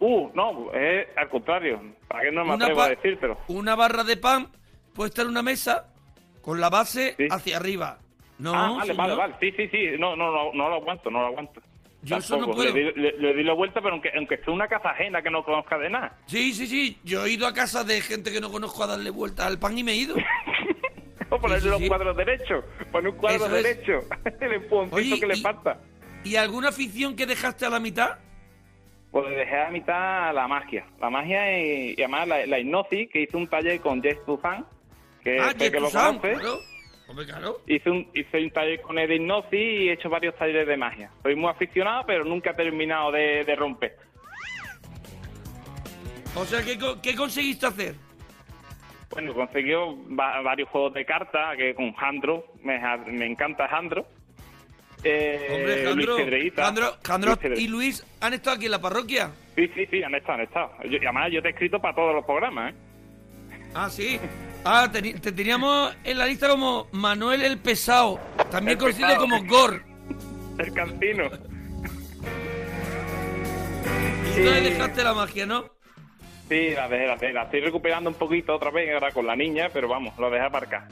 [0.00, 1.80] Uh, no, es al contrario.
[2.06, 3.38] ¿Para qué no me Una atrevo a decírtelo?
[3.48, 4.48] Una barra de pan
[4.94, 5.92] puesta en una mesa
[6.40, 7.26] con la base Sí.
[7.30, 7.98] hacia arriba.
[8.38, 9.18] No, ah, vale, vale, señor.
[9.18, 9.34] vale.
[9.40, 9.86] Sí, sí, sí.
[9.98, 11.60] No, no, no, no lo aguanto, no lo aguanto.
[12.02, 12.72] Yo eso no puedo.
[12.72, 15.30] Le, di, le- le di la vuelta, pero aunque, aunque esté una casa ajena que
[15.30, 16.16] no conozca de nada.
[16.26, 16.96] Sí, sí, sí.
[17.02, 19.76] Yo he ido a casa de gente que no conozco a darle vuelta al pan
[19.76, 20.14] y me he ido.
[21.30, 22.64] O ponerle los cuadros derechos.
[22.90, 23.62] Poner un cuadro Eso es.
[23.62, 24.00] derecho.
[24.40, 25.78] El empujoncito Oye, que le falta.
[26.24, 28.18] ¿Y alguna afición que dejaste a la mitad?
[29.10, 30.86] Pues dejé a mitad la magia.
[31.00, 34.66] La magia y, y además la, la hipnosis, que hice un taller con Jess Tuzan,
[35.22, 36.32] que ah, que Jet lo conoce.
[36.34, 36.58] claro.
[37.08, 37.56] Hombre, claro.
[37.66, 40.76] Hice un, hice un taller con él de hipnosis y he hecho varios talleres de
[40.76, 41.10] magia.
[41.22, 43.96] Soy muy aficionado, pero nunca he terminado de, de romper.
[46.34, 47.94] O sea, ¿qué, co- qué conseguiste hacer?
[49.10, 54.06] Bueno, consiguió va- varios juegos de cartas, que con Jandro, me, me encanta Jandro.
[55.04, 56.64] Eh, Hombre, Luis Jandro, Pedreguita.
[56.64, 59.30] Jandro, Jandro Luis y Luis han estado aquí en la parroquia.
[59.54, 60.70] Sí, sí, sí, han estado, han estado.
[60.84, 62.76] Yo- y además, yo te he escrito para todos los programas, ¿eh?
[63.74, 64.18] Ah, sí.
[64.64, 65.00] Ah, te
[65.32, 68.18] teníamos en la lista como Manuel el Pesado,
[68.50, 69.82] también El conocido como Gor.
[70.58, 71.24] El cancino.
[74.36, 75.70] Y entonces dejaste la magia, ¿no?
[76.48, 77.32] Sí, la dejé, la dejé.
[77.32, 80.44] La estoy recuperando un poquito otra vez ahora con la niña, pero vamos, lo dejé
[80.46, 80.88] aparcar.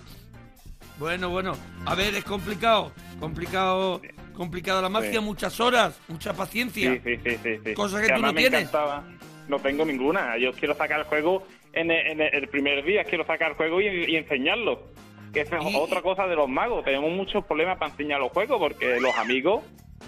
[0.99, 1.53] Bueno, bueno.
[1.87, 2.92] A ver, es complicado.
[3.21, 4.01] Complicado,
[4.35, 5.21] complicado la magia, Sí.
[5.21, 6.92] muchas horas, mucha paciencia.
[6.92, 7.59] Sí, sí, sí, sí.
[7.64, 7.75] sí.
[7.75, 8.61] Cosa que Y tú no me tienes.
[8.61, 9.05] encantaba.
[9.49, 10.37] No tengo ninguna.
[10.38, 13.57] Yo quiero sacar el juego en el, en el- el primer día, quiero sacar el
[13.57, 14.83] juego y, y enseñarlo.
[15.33, 16.85] Que esa es otra cosa de los magos.
[16.85, 19.62] Tenemos muchos problemas para enseñar los juegos porque los amigos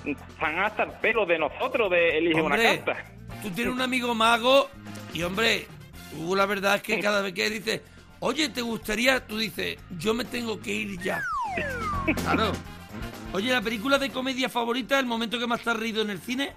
[0.04, 3.04] están hasta el pelo de nosotros de elige una Hombre, carta.
[3.42, 4.68] tú tienes un amigo mago
[5.12, 5.66] y, hombre,
[6.12, 7.82] tú la verdad es que cada vez que dices,
[8.20, 9.26] oye, ¿te gustaría?
[9.26, 11.20] Tú dices, yo me tengo que ir ya.
[12.22, 12.52] Claro.
[13.32, 16.18] Oye, ¿la película de comedia favorita, el momento que más te has reído en el
[16.18, 16.52] cine?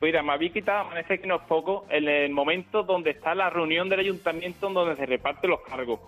[0.00, 3.50] Mira, me había quitado, parece que no es poco, en el momento donde está la
[3.50, 5.98] reunión del ayuntamiento donde se reparten los cargos.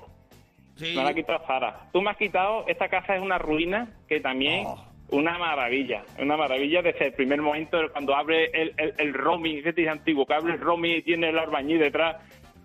[0.76, 0.94] Sí.
[0.96, 1.88] Me la ha quitado Sara.
[1.92, 4.84] Tú me has quitado, esta casa es una ruina que también, Oh.
[5.12, 9.72] Una maravilla, una maravilla desde el primer momento cuando abre el, el, el roaming, ese
[9.72, 12.16] dice antiguo, que abre el roaming y tiene el albañil detrás.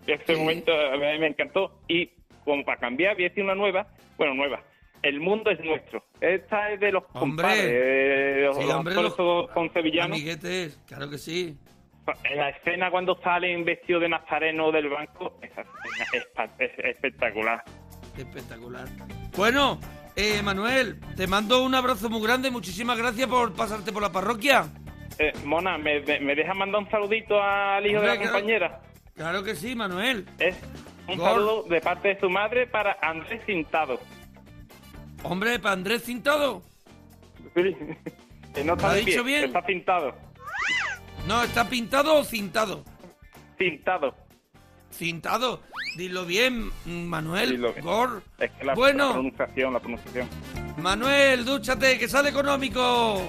[0.07, 0.39] Ese Sí.
[0.39, 1.79] momento a mí me encantó.
[1.87, 2.09] Y
[2.43, 4.61] como para cambiar, voy a decir una nueva, bueno, nueva.
[5.01, 6.03] El mundo es nuestro.
[6.21, 7.19] Esta es de los Hombre.
[7.19, 10.17] compadres, eh, los, Sí, los hombre, actores los- con sevillanos.
[10.17, 11.57] Amiguetes, claro que sí.
[12.23, 16.71] En la escena cuando salen vestidos de nazareno del banco, esa escena es, pa- es
[16.77, 17.63] espectacular.
[18.17, 18.85] Espectacular.
[19.35, 19.79] Bueno,
[20.15, 22.49] eh, Manuel, te mando un abrazo muy grande.
[22.51, 24.65] Muchísimas gracias por pasarte por la parroquia.
[25.17, 28.31] Eh, Mona, ¿me, me, me deja mandar un saludito al hijo de la claro.
[28.31, 28.81] compañera?
[29.15, 30.25] Claro que sí, Manuel.
[30.39, 30.55] Es
[31.07, 31.29] un Gol.
[31.29, 33.99] saludo de parte de su madre para Andrés Cintado.
[35.23, 36.61] Hombre, para Andrés Cintado.
[37.55, 37.75] Sí.
[38.63, 39.45] No está ¿Lo ha pie, dicho bien?
[39.45, 40.13] está cintado.
[41.27, 42.83] No, ¿está pintado o cintado?
[43.57, 44.15] Cintado.
[44.97, 45.61] Cintado.
[45.97, 47.51] Dilo bien, Manuel.
[47.51, 47.85] Dilo bien.
[47.85, 48.23] Gor.
[48.37, 50.27] Es que la, la bueno, pronunciación, la pronunciación.
[50.77, 53.21] Manuel, dúchate, que sale económico.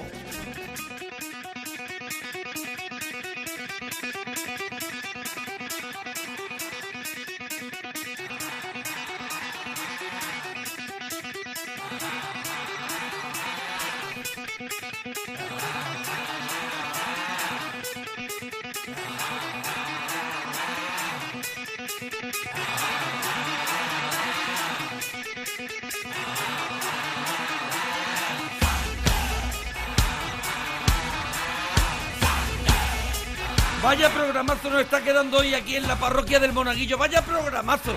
[33.87, 36.99] Vaya programazo nos está quedando hoy aquí en la parroquia del Monaguillo.
[36.99, 37.93] Vaya programazo.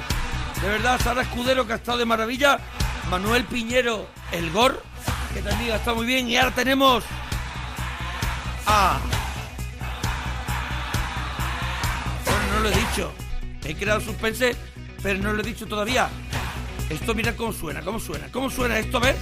[0.62, 2.60] De verdad, Sara Escudero, que ha estado de maravilla.
[3.10, 4.84] Manuel Piñero, el Gor,
[5.34, 6.30] que también ha estado muy bien.
[6.30, 7.04] Y ahora tenemos
[8.68, 9.00] a...
[12.24, 13.12] Bueno, no lo he dicho.
[13.66, 14.56] He creado suspense,
[15.02, 16.08] pero no lo he dicho todavía.
[16.88, 19.16] Esto mira cómo suena, cómo suena, cómo suena esto, a ver.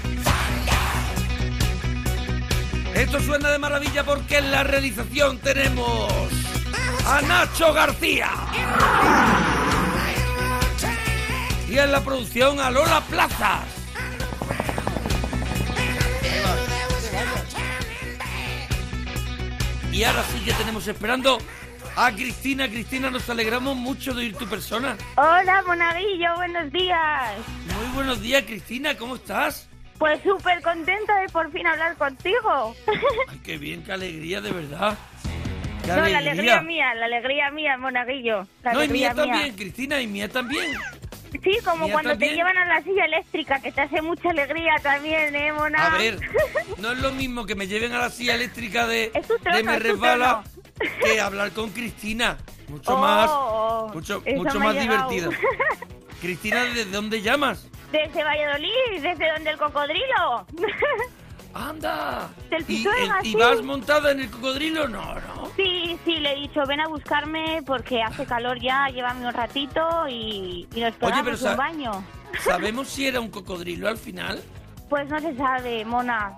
[2.93, 6.11] Esto suena de maravilla porque en la realización tenemos
[7.09, 8.29] a Nacho García.
[11.69, 13.63] Y en la producción a Lola Plazas.
[19.91, 21.37] Y ahora sí que tenemos esperando
[21.95, 22.67] a Cristina.
[22.67, 24.97] Cristina, nos alegramos mucho de oír tu persona.
[25.15, 27.37] Hola, Monaguillo, buenos días.
[27.73, 29.69] Muy buenos días, Cristina, ¿cómo estás?
[29.97, 32.75] Pues súper contenta de por fin hablar contigo.
[33.29, 34.97] Ay, qué bien, qué alegría, de verdad.
[35.95, 38.45] Qué No, la alegría mía, la alegría mía, Monaguillo.
[38.63, 39.23] La No, y mía mía.
[39.25, 40.71] también, Cristina, y mía también.
[41.43, 42.31] Sí, como Mía cuando también.
[42.31, 45.87] te llevan a la silla eléctrica, que te hace mucha alegría también, ¿eh, Mona?
[45.87, 46.19] A ver,
[46.77, 49.79] no es lo mismo que me lleven a la silla eléctrica de, trono, de Me
[49.79, 50.43] Resbala
[51.03, 52.37] que hablar con Cristina.
[52.69, 55.09] Mucho Oh, más, oh, mucho, mucho más llegado.
[55.09, 55.31] divertido.
[56.21, 57.67] Cristina, ¿desde dónde llamas?
[57.91, 60.45] Desde Valladolid, desde donde el cocodrilo.
[61.57, 62.29] ¡Anda!
[62.49, 63.35] Del ¿Y, Pisuerga, el- y sí.
[63.37, 64.87] vas montada en el cocodrilo?
[64.87, 65.51] No, no.
[65.55, 69.81] Sí, sí, le he dicho, ven a buscarme porque hace calor ya, llévame un ratito
[70.09, 71.91] y, y nos pegamos un baño.
[72.43, 74.41] ¿Sabemos si era un cocodrilo al final?
[74.89, 76.37] Pues no se sabe, Mona.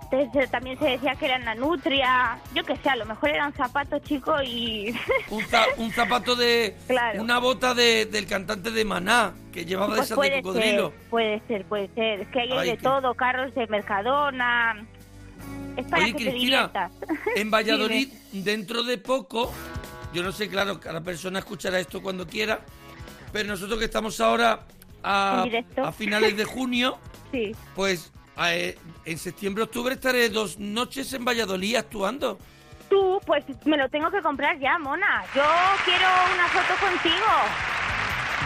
[0.50, 2.40] También se decía que eran la nutria.
[2.56, 4.96] Yo qué sé, a lo mejor eran zapatos, chico, y...
[5.30, 6.76] Un, za- un zapato de...
[6.88, 7.22] Claro.
[7.22, 10.90] Una bota de- del cantante de Maná, que llevaba Pues esas de cocodrilo.
[10.90, 12.22] ser, puede ser, puede ser.
[12.22, 14.84] Es que hay Ay, de todo, carros de Mercadona.
[15.78, 16.92] Es para Oye, que te Cristina, diviertas.
[17.36, 19.52] en Valladolid, dentro de poco,
[20.14, 22.60] yo no sé, claro, cada persona escuchará esto cuando quiera,
[23.32, 24.62] pero nosotros que estamos ahora
[25.04, 25.46] a,
[25.98, 26.98] finales de junio,
[27.32, 27.52] Sí.
[27.76, 32.38] pues a- eh, en septiembre, octubre estaré dos noches en Valladolid actuando.
[32.90, 35.24] Tú, pues me lo tengo que comprar ya, Mona.
[35.36, 35.44] Yo
[35.86, 37.26] quiero una foto contigo.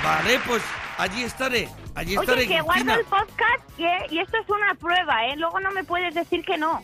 [0.03, 0.62] Vale, pues
[0.97, 5.25] allí estaré, allí estaré, Oye, que guardo el podcast y, y esto es una prueba,
[5.27, 5.36] ¿eh?
[5.38, 6.84] Luego no me puedes decir que no.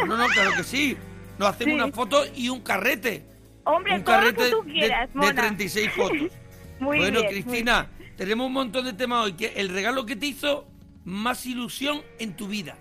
[0.00, 0.96] No, no, no, claro que sí.
[1.38, 1.80] Nos hacemos Sí.
[1.80, 3.24] una foto y un carrete.
[3.64, 5.34] Hombre, un todo lo carrete que tú de- quieras, de, Mona.
[5.34, 6.18] 36 fotos.
[6.80, 9.32] Muy bueno, bien, Cristina, tenemos un montón de temas hoy.
[9.34, 10.66] Que el regalo que te hizo
[11.04, 12.76] más ilusión en tu vida.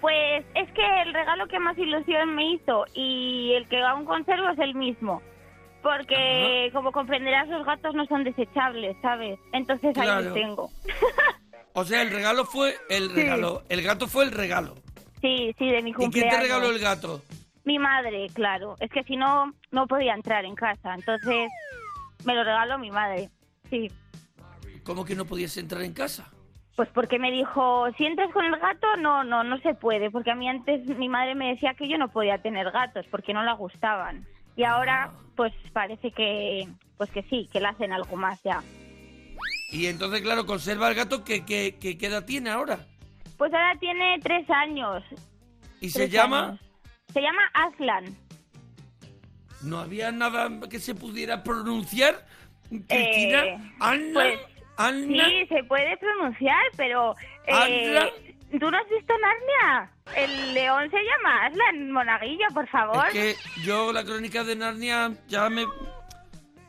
[0.00, 4.48] Pues es que el regalo que más ilusión me hizo y el que aún conservo
[4.50, 5.22] es el mismo.
[5.82, 9.38] Porque, como comprenderás, los gatos no son desechables, ¿sabes?
[9.52, 10.70] Entonces ahí los tengo.
[11.74, 13.62] O sea, el regalo fue el regalo.
[13.68, 14.74] El gato fue el regalo.
[15.20, 17.22] Sí, sí, de mi ¿Y quién te regaló el gato?
[17.64, 18.74] Mi madre, claro.
[18.80, 20.94] Es que si no, no podía entrar en casa.
[20.94, 21.48] Entonces,
[22.24, 23.30] me lo regaló mi madre.
[23.70, 23.92] Sí.
[24.82, 26.28] ¿Cómo que no podías entrar en casa?
[26.74, 30.10] Pues porque me dijo, si entras con el gato, no, no, no se puede.
[30.10, 33.34] Porque a mí antes mi madre me decía que yo no podía tener gatos porque
[33.34, 34.26] no la gustaban.
[34.56, 38.60] Y ahora, pues parece que, pues que sí, que le hacen algo más ya.
[39.70, 42.80] Y entonces, claro, conserva el gato que, que, que ¿qué edad tiene ahora.
[43.36, 45.04] Pues ahora tiene tres años.
[45.80, 46.48] Y se llama...
[46.48, 46.60] años.
[47.12, 48.16] Se llama Aslan.
[49.62, 52.26] No había nada que se pudiera pronunciar.
[52.68, 54.40] Cristina, Eh, Anna, pues,
[54.76, 55.24] Anna.
[55.24, 57.14] Sí, se puede pronunciar, pero...
[57.46, 58.08] eh, Aslan.
[58.50, 59.90] ¿Tú no has visto Narnia?
[60.16, 63.06] El león se llama Aslan, monaguillo, por favor.
[63.08, 65.66] Es que yo la crónica de Narnia ya me,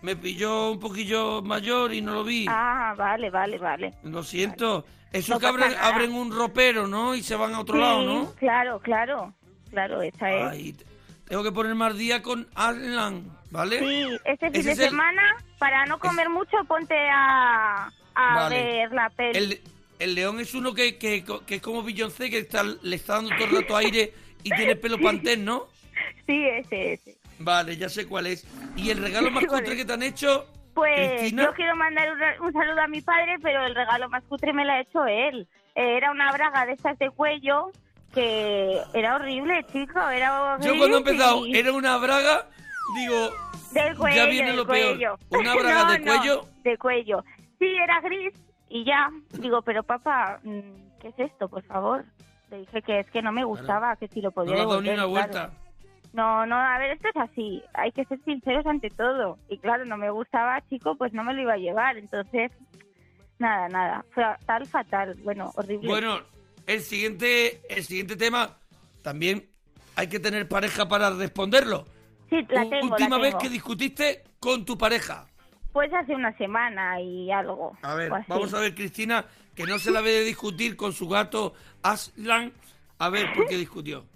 [0.01, 2.45] me pilló un poquillo mayor y no lo vi.
[2.49, 3.93] Ah, vale, vale, vale.
[4.03, 4.85] Lo siento.
[5.13, 7.15] Eso No que abren, abren un ropero, ¿no?
[7.15, 8.35] Y se van a otro Sí, lado, ¿no?
[8.35, 9.33] claro, claro.
[9.71, 10.47] Claro, esa es.
[10.51, 10.85] Ay, te-
[11.27, 13.79] tengo que poner más día con Aslan, ¿vale?
[13.79, 15.23] Sí, este fin de es el- semana,
[15.59, 18.55] para no comer mucho, ponte a, a Vale.
[18.63, 19.37] ver la peli.
[19.37, 19.61] El,
[19.99, 23.31] el león es uno que, que, que es como Beyoncé, que está, le está dando
[23.35, 25.67] todo el rato aire y tiene pelo pantén, ¿no?
[26.25, 27.17] Sí, ese, ese.
[27.39, 28.45] Vale, ya sé cuál es.
[28.75, 30.47] ¿Y el regalo más cutre que te han hecho?
[30.73, 31.43] Pues Cristina?
[31.43, 34.63] yo quiero mandar un, un saludo a mi padre, pero el regalo más cutre me
[34.65, 35.47] lo ha hecho él.
[35.75, 37.71] Eh, era una braga de estas de cuello
[38.13, 39.99] que era horrible, chico.
[40.09, 42.47] Era Yo cuando he empezado era una braga,
[42.95, 43.29] digo,
[43.71, 44.95] Del cuello, ya viene del lo peor.
[44.95, 45.17] cuello.
[45.29, 46.47] Una braga No, de no, cuello.
[46.63, 47.23] de cuello.
[47.59, 48.33] Sí, era gris
[48.69, 49.09] y ya.
[49.39, 52.05] Digo, pero papá, mm, ¿qué es esto, por favor?
[52.51, 55.03] Le dije que es que no me gustaba, que si lo no podía devolver, una
[55.03, 55.09] claro.
[55.09, 55.51] vuelta.
[56.13, 57.61] No, no, a ver, esto es así.
[57.73, 59.37] Hay que ser sinceros ante todo.
[59.47, 61.97] Y claro, no me gustaba, chico, pues no me lo iba a llevar.
[61.97, 62.51] Entonces,
[63.37, 64.05] nada, nada.
[64.11, 65.15] Fue tal, fatal.
[65.23, 65.87] Bueno, horrible.
[65.87, 66.21] Bueno,
[66.65, 68.57] el siguiente, el siguiente tema
[69.03, 69.47] también
[69.95, 71.85] hay que tener pareja para responderlo.
[72.29, 73.39] sí, la tengo, la Última vez tengo.
[73.41, 75.27] que discutiste con tu pareja.
[75.79, 77.77] Pues hace una semana y algo.
[77.83, 79.23] A ver, vamos a ver, Cristina,
[79.55, 82.51] que no se la ve de discutir con su gato Aslan.
[82.97, 84.03] A ver, ¿por qué discutió?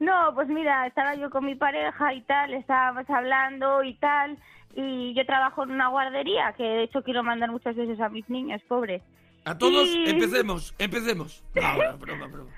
[0.00, 4.36] No, pues mira, estaba yo con mi pareja y tal, estábamos hablando y tal,
[4.74, 8.26] y yo trabajo en una guardería, que de hecho quiero mandar muchas veces a mis
[8.30, 9.02] niños, pobres.
[9.44, 11.44] A todos, Y- empecemos, empecemos.
[11.54, 11.62] No,
[11.92, 12.50] no, broma, broma.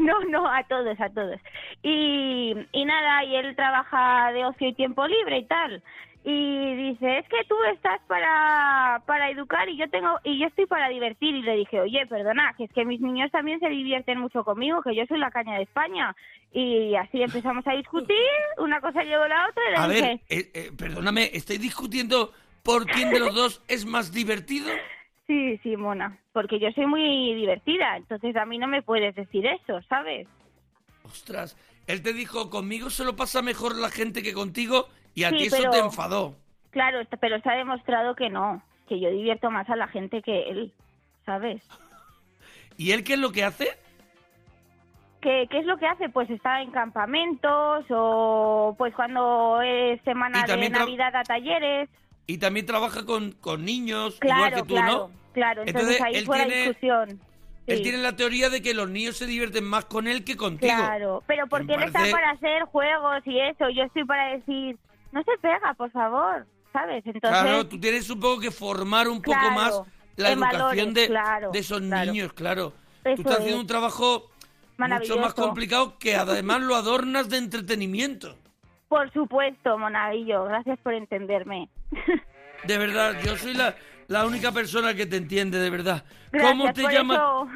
[0.00, 1.38] no, no, a todos, a todos.
[1.82, 5.82] Y, y nada, y él trabaja de ocio y tiempo libre y tal.
[6.28, 10.66] Y dice, es que tú estás para, para educar y yo tengo y yo estoy
[10.66, 11.32] para divertir.
[11.36, 14.82] Y le dije, oye, perdona, que es que mis niños también se divierten mucho conmigo,
[14.82, 16.16] que yo soy la caña de España.
[16.52, 18.16] Y así empezamos a discutir,
[18.58, 21.60] una cosa llevó a la otra y le A dije, ver, eh, eh, perdóname, ¿estáis
[21.60, 22.32] discutiendo
[22.64, 24.68] por quién de los dos es más divertido?
[25.28, 29.46] sí, sí, mona, porque yo soy muy divertida, entonces a mí no me puedes decir
[29.46, 30.26] eso, ¿sabes?
[31.04, 31.56] Ostras,
[31.86, 35.36] él te dijo, conmigo se lo pasa mejor la gente que contigo y a Sí,
[35.38, 36.34] ti eso pero- te enfadó.
[36.70, 40.22] Claro, está- pero se ha demostrado que no, que yo divierto más a la gente
[40.22, 40.72] que él,
[41.24, 41.60] ¿sabes?
[42.78, 43.68] ¿Y él qué es lo que hace?
[45.22, 46.08] ¿Qué, ¿Qué es lo que hace?
[46.10, 51.88] Pues está en campamentos o pues cuando es semana de Navidad a talleres.
[52.28, 55.10] Y también trabaja con, con niños, Claro, igual que tú, claro, ¿no?
[55.32, 55.62] claro.
[55.66, 57.20] Entonces, Entonces, ahí fue la discusión.
[57.66, 60.72] Él tiene la teoría de que los niños se divierten más con él que contigo.
[60.76, 64.76] Claro, pero porque él está para hacer juegos y eso, yo estoy para decir,
[65.12, 67.04] no se pega, por favor, ¿sabes?
[67.06, 69.80] Entonces, Claro, tú tienes un poco que formar un poco Claro, más
[70.16, 72.12] la educación valores, de, claro, de esos claro.
[72.12, 72.72] niños, claro.
[73.04, 74.30] Eso tú estás haciendo un trabajo
[74.78, 78.36] mucho más complicado que además lo adornas de entretenimiento.
[78.88, 81.68] por supuesto, Monaguillo, gracias por entenderme.
[82.64, 83.76] De verdad, yo soy la,
[84.08, 86.04] la única persona que te entiende, de verdad.
[86.32, 87.48] Gracias ¿Cómo te llama, eso.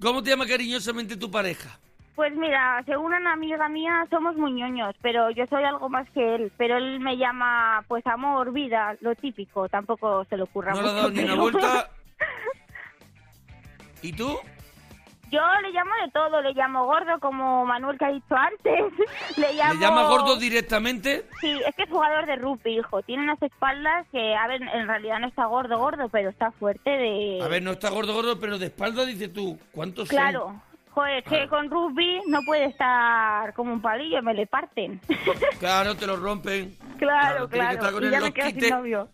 [0.00, 1.78] cómo te llama cariñosamente tu pareja?
[2.14, 6.36] Pues mira, según una amiga mía somos muy ñoños, pero yo soy algo más que
[6.36, 6.52] él.
[6.56, 9.68] Pero él me llama, pues amor, vida, lo típico.
[9.68, 11.90] Tampoco se le ocurra No le mucho, dado ni una pero- vuelta.
[14.02, 14.38] ¿Y tú?
[15.32, 18.84] Yo le llamo de todo, le llamo gordo como Manuel que ha dicho antes.
[19.36, 19.74] le llamo...
[19.74, 21.26] ¿Le llamas gordo directamente?
[21.40, 23.02] Sí, es que es jugador de rugby, hijo.
[23.02, 26.88] Tiene unas espaldas que, a ver, en realidad no está gordo, gordo, pero está fuerte
[26.90, 27.40] de...
[27.42, 30.16] A ver, no está gordo, gordo, pero de espalda dices tú, ¿cuántos son?
[30.16, 30.62] Claro.
[30.94, 31.48] Joder, que Claro.
[31.50, 35.00] con rugby no puede estar como un palillo, me le parten.
[35.58, 36.76] Claro, te lo rompen.
[36.98, 37.94] claro, tiene que estar claro.
[37.94, 39.08] con Y el ya me quedo sin novio.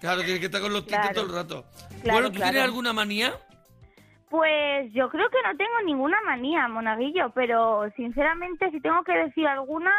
[0.00, 1.14] Claro, tienes que estar con los Claro.
[1.14, 1.64] todo el rato.
[2.02, 2.50] Claro, bueno, ¿tú claro.
[2.52, 3.32] tienes alguna manía?
[4.28, 9.46] Pues yo creo que no tengo ninguna manía, monaguillo, pero sinceramente si tengo que decir
[9.46, 9.92] alguna,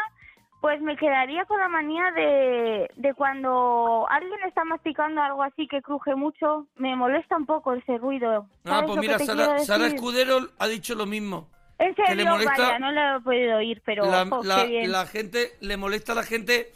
[0.60, 5.80] pues me quedaría con la manía de, de cuando alguien está masticando algo así que
[5.82, 8.46] cruje mucho, me molesta un poco ese ruido.
[8.64, 9.86] Ah, ¿Sabes pues mira, Sara, Sara?
[9.86, 11.48] Escudero ha dicho lo mismo.
[11.78, 14.66] En que le serio, molesta vaya, no lo he podido oír, pero la, la- qué
[14.68, 14.90] bien.
[14.90, 16.72] la gente, le molesta a la gente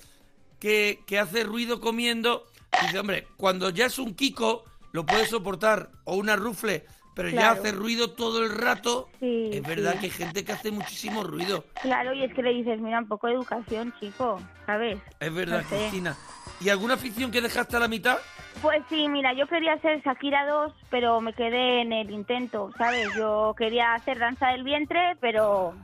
[0.60, 2.44] que, que hace ruido comiendo.
[2.82, 4.62] Dice, hombre, cuando ya es un Kiko,
[4.92, 9.08] lo puede soportar, o una rufle, pero ya hace ruido todo el rato.
[9.20, 9.98] Sí, es verdad sí.
[9.98, 11.64] que hay gente que hace muchísimo ruido.
[11.82, 14.98] Claro, y es que le dices, mira, un poco de educación, chico, ¿sabes?
[15.20, 15.76] Es verdad, No sé.
[15.76, 16.16] Cristina.
[16.60, 18.18] ¿Y alguna afición que dejaste a la mitad?
[18.60, 23.08] Pues sí, mira, yo quería hacer Shakira 2, pero me quedé en el intento, ¿sabes?
[23.16, 25.74] Yo quería hacer danza del vientre, pero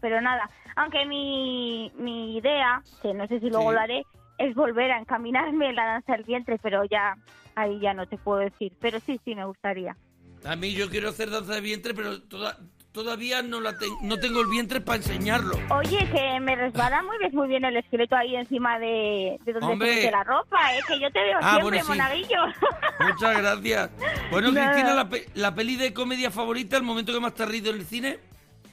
[0.00, 0.50] pero nada.
[0.76, 3.74] Aunque mi, mi idea, que no sé si luego Sí.
[3.74, 4.02] lo haré,
[4.38, 7.14] es volver a encaminarme en la danza del vientre, pero ya
[7.54, 8.72] ahí ya no te puedo decir.
[8.80, 9.96] Pero sí, sí, me gustaría.
[10.44, 12.58] A mí yo quiero hacer danza de vientre, pero toda-
[12.92, 15.56] todavía no, la ten- no tengo el vientre para enseñarlo.
[15.70, 19.66] Oye, que me resbala muy bien, muy bien el esqueleto ahí encima de, de donde
[19.72, 20.02] Hombre.
[20.02, 20.80] se la ropa, ¿eh?
[20.86, 21.88] Que yo te veo Ah, siempre, bueno, sí.
[21.88, 22.38] monaguillo.
[23.00, 23.90] Muchas gracias.
[24.30, 24.70] Bueno, Nada.
[24.72, 27.70] Cristina, la, pe- la peli de comedia favorita, el momento que más te has reído
[27.70, 28.18] en el cine.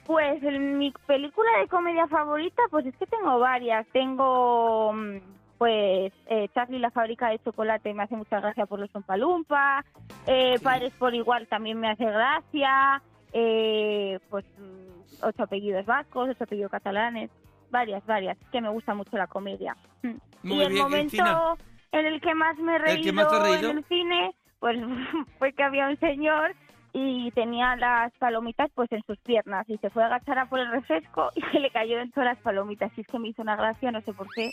[0.06, 3.88] Pues mi película de comedia favorita, pues es que tengo varias.
[3.94, 5.18] Tengo, mm,
[5.62, 9.86] pues, eh, Charlie la fábrica de chocolate me hace mucha gracia por los Palumpa.
[10.26, 10.64] Eh, Sí.
[10.64, 13.00] Padres por igual también me hace gracia.
[13.32, 17.30] Eh, pues, mm, ocho apellidos vascos, ocho apellidos catalanes.
[17.70, 18.40] Varias, varias.
[18.52, 19.78] Que me gusta mucho la comedia.
[20.02, 20.14] Mm.
[20.42, 21.54] Muy y el bien, momento Cristina.
[21.92, 23.70] en el que más me he ¿El reído, reído?
[23.70, 24.80] en el cine, pues
[25.38, 26.56] fue que había un señor
[26.94, 30.60] y tenía las palomitas pues en sus piernas y se fue a agachar a por
[30.60, 32.92] el refresco y se le cayó dentro de las palomitas.
[32.98, 34.52] Y es que me hizo una gracia, no sé por qué.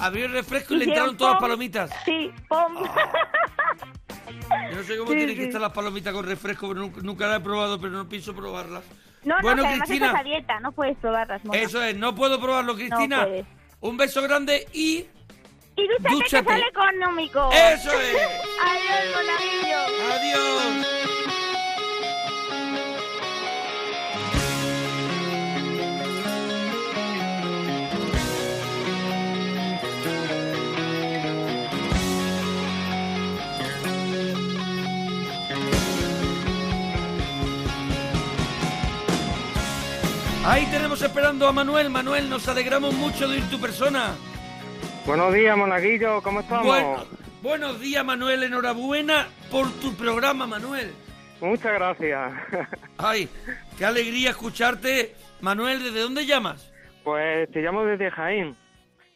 [0.00, 1.48] Abrió el refresco y le entraron todas las pom.
[1.48, 1.90] palomitas.
[2.04, 2.84] Sí, ¡pum!
[4.70, 7.26] Yo no sé cómo Sí, tienen que estar las palomitas con refresco, pero nunca, nunca
[7.26, 8.84] las he probado, pero no pienso probarlas.
[9.24, 11.58] No, bueno, no, que además Cristina, estás a dieta, no puedes probarlas, mona.
[11.58, 13.24] eso es, no puedo probarlo, Cristina.
[13.24, 13.46] puedes.
[13.80, 15.06] Un beso grande y...
[15.76, 16.44] Y dúchate, dúchate.
[16.44, 17.50] que sale económico.
[17.52, 18.16] ¡Eso es!
[18.62, 19.78] Adiós, monaguillo.
[20.12, 20.86] ¡Adiós!
[40.46, 41.88] Ahí tenemos esperando a Manuel.
[41.88, 44.14] Manuel, nos alegramos mucho de ir tu persona.
[45.06, 46.66] Buenos días, Monaguillo, ¿cómo estamos?
[46.66, 47.04] Bueno,
[47.42, 48.42] buenos días, Manuel.
[48.42, 50.92] Enhorabuena por tu programa, Manuel.
[51.40, 52.32] Muchas gracias.
[52.98, 53.28] Ay,
[53.76, 55.14] qué alegría escucharte.
[55.40, 56.72] Manuel, ¿desde dónde llamas?
[57.02, 58.56] Pues te llamo desde Jaén.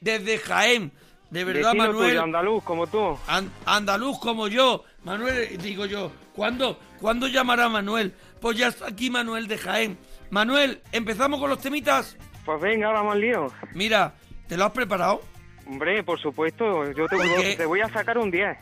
[0.01, 0.93] Desde Jaén.
[1.31, 2.09] De verdad, Manuel.
[2.11, 3.19] tuyo, andaluz, como tú.
[3.27, 4.85] An- andaluz como yo.
[5.05, 8.15] Manuel, digo yo, ¿cuándo, ¿cuándo llamará Manuel?
[8.41, 9.99] Pues ya está aquí Manuel de Jaén.
[10.31, 12.17] Manuel, ¿empezamos con los temitas?
[12.45, 13.47] Pues venga, vamos al lío.
[13.75, 14.15] Mira,
[14.49, 15.21] ¿te lo has preparado?
[15.69, 18.57] Hombre, por supuesto, yo te, voy a sacar un 10.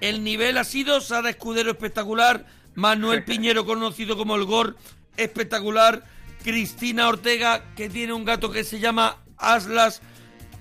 [0.00, 4.76] El nivel ha sido Sara Escudero espectacular, Manuel Piñero conocido como el Gor
[5.16, 6.02] espectacular,
[6.42, 10.02] Cristina Ortega que tiene un gato que se llama Aslas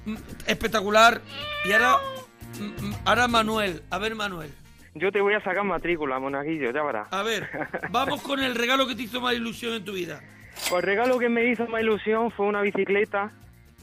[0.06, 0.16] mm,
[0.48, 1.22] espectacular
[1.66, 1.98] y ahora
[2.60, 4.52] mm, mm, ahora Manuel, a ver Manuel,
[4.94, 7.08] Yo te voy a sacar matrícula, Monaguillo, ya verás.
[7.12, 7.50] a ver,
[7.90, 10.22] vamos con el regalo que te hizo más ilusión en tu vida.
[10.70, 13.34] Pues el regalo que me hizo más ilusión fue una bicicleta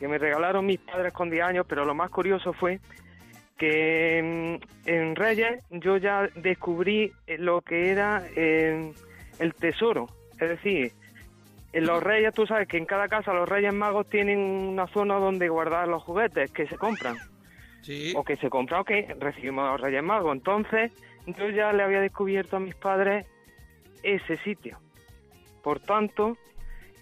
[0.02, 2.80] que me regalaron mis padres con 10 años, pero lo más curioso fue
[3.56, 8.92] que mm, en Reyes yo ya descubrí eh, lo que era eh,
[9.38, 10.08] el tesoro.
[10.40, 10.90] Es decir,
[11.72, 15.14] en los Reyes, tú sabes que en cada casa los Reyes Magos tienen una zona
[15.20, 17.16] donde guardar los juguetes que se compran.
[17.82, 18.12] Sí.
[18.16, 20.32] O que se compra o que recibimos a los Reyes Magos.
[20.32, 20.90] Entonces,
[21.28, 23.24] yo ya le había descubierto a mis padres
[24.02, 24.80] ese sitio.
[25.62, 26.36] Por tanto,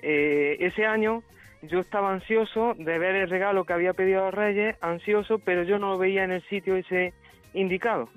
[0.02, 1.22] eh, ese año
[1.62, 5.78] yo estaba ansioso de ver el regalo que había pedido a Reyes, ansioso, pero yo
[5.78, 7.12] no lo veía en el sitio ese
[7.54, 8.08] indicado.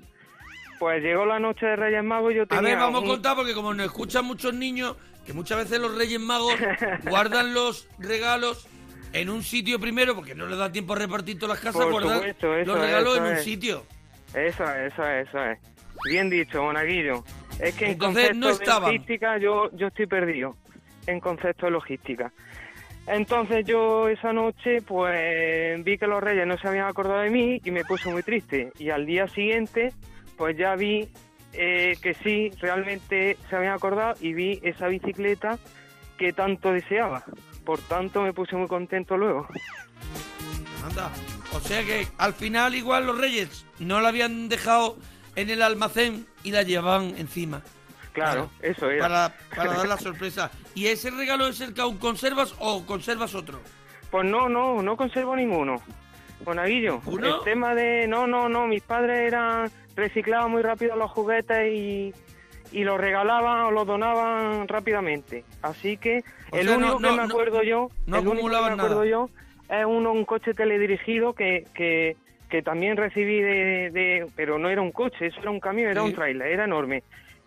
[0.78, 2.62] Pues llegó la noche de Reyes Magos y yo A tenía...
[2.62, 6.20] ver, vamos a contar porque como nos escuchan muchos niños, que muchas veces los Reyes
[6.20, 6.54] Magos
[7.08, 8.68] guardan los regalos
[9.12, 11.92] en un sitio primero porque no les da tiempo a repartir todas las casas, Por
[11.92, 13.82] guardan supuesto, eso los es, regalos en un sitio.
[14.34, 15.58] Eso es, eso es, eso es.
[16.10, 17.22] Bien dicho, Monaguillo.
[17.60, 20.56] Es que en Entonces, concepto no de logística yo, yo estoy perdido.
[21.06, 22.32] En concepto de logística.
[23.06, 27.60] Entonces yo esa noche pues vi que los reyes no se habían acordado de mí
[27.62, 28.72] y me puse muy triste.
[28.78, 29.92] Y al día siguiente
[30.36, 31.08] pues ya vi
[31.52, 35.58] eh, que sí, realmente se habían acordado y vi esa bicicleta
[36.18, 37.24] que tanto deseaba.
[37.64, 39.46] Por tanto me puse muy contento luego.
[40.84, 41.10] Anda.
[41.52, 44.96] O sea que al final igual los Reyes no la habían dejado
[45.36, 47.62] en el almacén y la llevaban encima.
[48.14, 49.02] Claro, eso era.
[49.08, 50.50] Para, para dar la sorpresa.
[50.74, 53.60] ¿Y ese regalo es el que aún conservas o conservas otro?
[54.10, 55.82] Pues no, no, no conservo ninguno.
[56.46, 57.38] Monaguillo, ¿Uno?
[57.38, 58.06] el tema de...
[58.06, 59.70] No, no, no, mis padres eran...
[59.96, 62.12] reciclaban muy rápido los juguetes y,
[62.72, 65.44] y los regalaban o los donaban rápidamente.
[65.62, 67.88] Así que O el sea, único no- que no- me no- acuerdo yo...
[68.06, 69.06] no el único que me acuerdo nada.
[69.06, 69.30] yo
[69.70, 72.16] es uno, un coche teledirigido que, que,
[72.50, 76.02] que también recibí de, de- Pero no era un coche, eso era un camión, era
[76.02, 76.08] Sí.
[76.08, 77.02] un trailer, era enorme.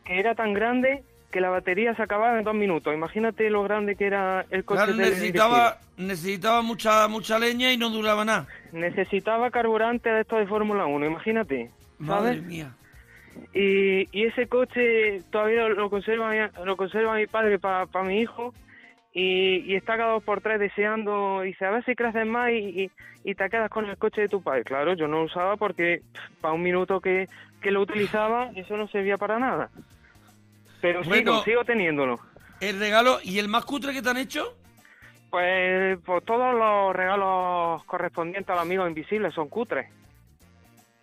[0.08, 2.94] Que era tan grande que la batería se acababa en dos minutos.
[2.94, 7.90] Imagínate lo grande que era el coche Claro, necesitaba, necesitaba mucha, mucha leña y no
[7.90, 8.48] duraba nada.
[8.72, 11.70] necesitaba carburante de esto de Fórmula 1, imagínate.
[12.00, 12.44] Madre ¿sabes?
[12.44, 12.72] mía.
[13.54, 16.34] Y, y ese coche todavía lo conserva,
[16.64, 18.54] lo conserva mi padre para mi hijo
[19.14, 22.84] y, y está cada dos por tres deseando, dice, a ver si creces más y,
[22.84, 22.92] y-
[23.24, 24.64] y te quedas con el coche de tu padre.
[24.64, 26.02] Claro, yo no lo usaba porque
[26.40, 27.28] para un minuto que,
[27.62, 29.70] que lo utilizaba eso no servía para nada.
[30.82, 31.16] Pero Bueno.
[31.34, 32.20] sigo, sigo teniéndolo.
[32.60, 34.56] El regalo y el más cutre que te han hecho.
[35.30, 39.88] Pues, pues todos los regalos correspondientes a los amigos invisibles son cutres.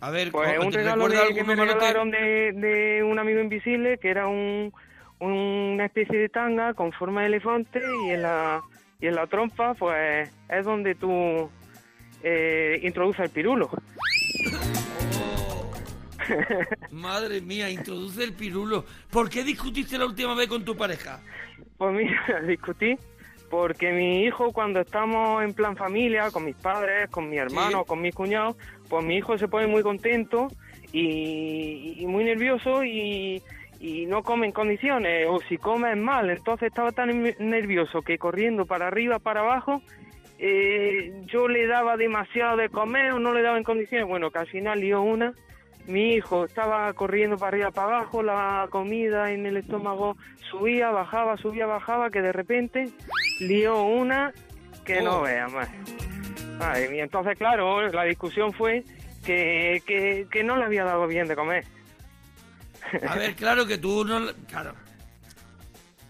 [0.01, 3.99] A ver, Pues ¿te un regalo de- que me regalaron de, de un amigo invisible
[3.99, 4.73] que era un,
[5.21, 8.63] una especie de tanga con forma de elefante y en la
[9.01, 11.51] y en la trompa pues es donde tú
[12.23, 13.71] eh, introduces el pirulo.
[16.93, 18.85] Madre mía, introduce el pirulo.
[19.11, 21.21] ¿Por qué discutiste la última vez con tu pareja?
[21.77, 22.97] Pues mira, discutí
[23.51, 27.85] porque mi hijo cuando estamos en plan familia, con mis padres, con mi hermano, Sí.
[27.87, 28.57] con mis cuñados,
[28.89, 30.49] pues mi hijo se pone muy contento
[30.93, 33.41] y, y muy nervioso y,
[33.79, 36.31] y no come en condiciones, o si come es mal.
[36.31, 39.83] Entonces estaba tan nervioso que corriendo para arriba, para abajo,
[40.39, 44.09] eh, yo le daba demasiado de comer o no le daba en condiciones.
[44.09, 45.33] Bueno, que al final dio una.
[45.87, 50.17] Mi hijo estaba corriendo para arriba, para abajo, la comida en el estómago
[50.51, 52.91] subía, bajaba, subía, bajaba, que de repente
[53.41, 54.33] lió una
[54.85, 55.23] que no Oh.
[55.23, 55.69] vea más.
[56.59, 58.85] Madre mía, entonces claro, la discusión fue
[59.25, 61.65] que, que, que no le había dado bien de comer.
[63.09, 64.21] A ver, claro que tú no...
[64.49, 64.75] Claro.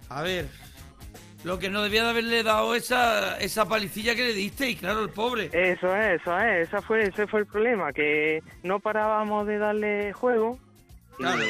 [0.09, 0.49] A ver,
[1.45, 5.03] lo que no debía de haberle dado esa, esa palicilla que le diste y claro,
[5.03, 5.51] el pobre.
[5.53, 10.13] Eso es, eso es, esa fue, ese fue el problema, que no parábamos de darle
[10.15, 10.59] juego
[11.13, 11.43] y, Claro.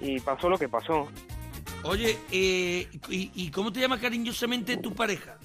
[0.00, 1.08] y pasó lo que pasó.
[1.82, 5.36] Oye, eh, y, y cómo te llama cariñosamente tu pareja?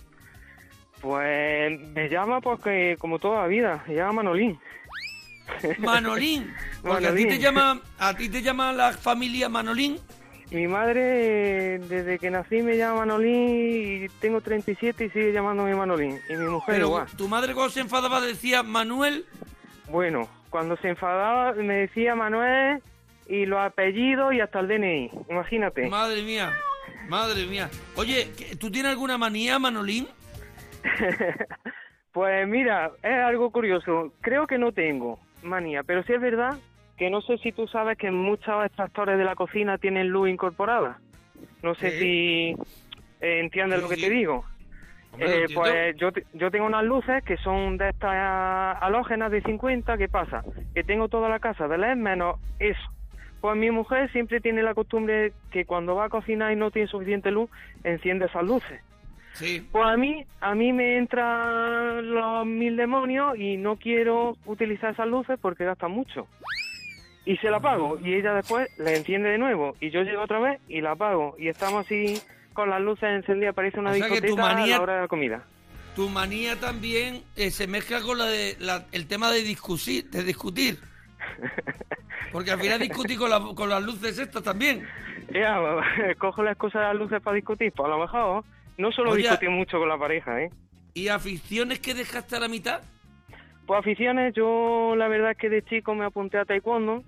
[1.02, 4.60] Pues me llama porque, como toda la vida, se llama Manolín.
[5.80, 6.54] Manolín.
[6.84, 7.30] Porque a ti Manolín.
[7.30, 10.00] te llama, a ti te llama la familia Manolín.
[10.52, 16.20] Mi madre, desde que nací, me llama Manolín y tengo 37 y sigue llamándome Manolín.
[16.28, 17.08] Y mi mujer Pero igual.
[17.16, 19.26] tu madre cuando se enfadaba decía Manuel.
[19.90, 22.82] Bueno, cuando se enfadaba me decía Manuel
[23.28, 25.12] y los apellidos y hasta el DNI.
[25.30, 25.88] Imagínate.
[25.88, 26.52] Madre mía,
[27.08, 27.70] madre mía.
[27.96, 30.08] Oye, ¿que- ¿tú tienes alguna manía, Manolín?
[32.12, 34.12] Pues mira, es algo curioso.
[34.22, 36.58] Creo que no tengo manía, pero sí es verdad
[37.00, 41.00] que no sé si tú sabes que muchos extractores de la cocina tienen luz incorporada.
[41.64, 42.50] No sé si
[43.22, 44.02] eh, entiendes Sí, lo que sí.
[44.02, 44.44] te digo.
[45.14, 49.98] Hombre, Eh, pues yo, yo tengo unas luces que son de estas halógenas de 50.
[49.98, 50.44] ¿Qué pasa?
[50.76, 52.92] Que tengo toda la casa de LED menos eso.
[53.42, 56.90] Pues mi mujer siempre tiene la costumbre que cuando va a cocinar y no tiene
[56.90, 57.50] suficiente luz,
[57.86, 58.82] enciende esas luces.
[59.34, 59.66] Sí.
[59.72, 65.08] Pues a mí, a mí me entran los mil demonios y no quiero utilizar esas
[65.08, 66.28] luces porque gastan mucho.
[67.26, 70.40] Y se la apago y ella después la enciende de nuevo y yo llego otra
[70.40, 72.20] vez y la apago y estamos así
[72.54, 75.08] con las luces encendidas, parece una O sea discoteca a manía- la hora de la
[75.08, 75.44] comida.
[75.96, 80.24] Tu manía también eh, se mezcla con la de la- el tema de discutir, de
[80.24, 80.80] discutir.
[82.32, 84.88] Porque al final discutí con, la- con las luces estas también.
[85.34, 85.60] Ya,
[86.18, 88.44] cojo las cosas de las luces para discutir, pues a lo mejor
[88.78, 90.50] no solo Oye, discutir mucho con la pareja, ¿eh?
[90.94, 92.82] ¿Y aficiones que dejaste a la mitad?
[93.70, 97.04] Pues aficiones, yo la verdad es que de chico me apunté a taekwondo,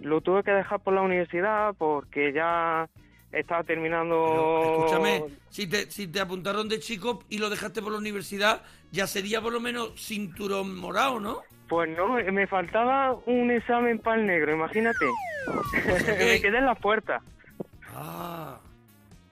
[0.00, 2.88] lo tuve que dejar por la universidad porque ya
[3.32, 4.26] estaba terminando...
[4.28, 8.62] Pero, escúchame, si te, si te apuntaron de chico y lo dejaste por la universidad,
[8.92, 11.40] ya sería por lo menos cinturón morado, ¿no?
[11.68, 15.04] Pues no, me faltaba un examen para el negro, imagínate.
[16.16, 17.20] me quedé en las puertas.
[17.88, 18.60] Ah.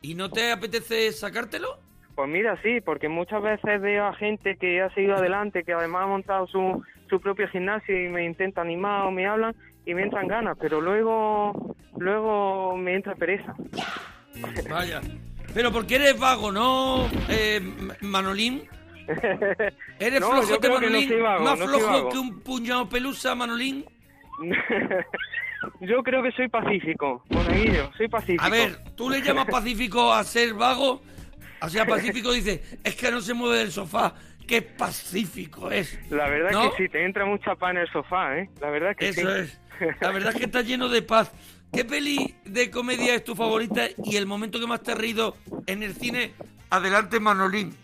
[0.02, 1.78] ¿Y no te apetece sacártelo?
[2.16, 6.04] Pues mira, sí, porque muchas veces veo a gente que ha seguido adelante, que además
[6.04, 9.54] ha montado su, su propio gimnasio y me intenta animar o me hablan
[9.84, 13.54] y me entran ganas, pero luego, luego me entra pereza.
[14.70, 15.02] Vaya.
[15.52, 17.60] Pero porque eres vago, ¿no, eh,
[18.00, 18.62] Manolín?
[20.00, 22.88] ¿Eres No, flojo, yo creo que no soy vago, ¿Más no flojo que un puñado
[22.88, 23.84] pelusa, Manolín?
[25.80, 28.44] Yo creo que soy pacífico, Monaguillo, soy pacífico.
[28.44, 31.00] A ver, ¿tú le llamas pacífico a ser vago?
[31.62, 34.14] O sea, pacífico dice, es que no se mueve del sofá.
[34.46, 35.98] ¡Qué pacífico es!
[36.10, 36.70] La verdad ¿No?
[36.70, 38.48] que sí, te entra mucha paz en el sofá, ¿eh?
[38.60, 39.26] La verdad que Eso sí.
[39.40, 39.60] es.
[40.00, 41.32] La verdad es que está lleno de paz.
[41.72, 45.36] ¿Qué peli de comedia es tu favorita y el momento que más te has reído
[45.66, 46.32] en el cine?
[46.70, 47.74] Adelante, Manolín.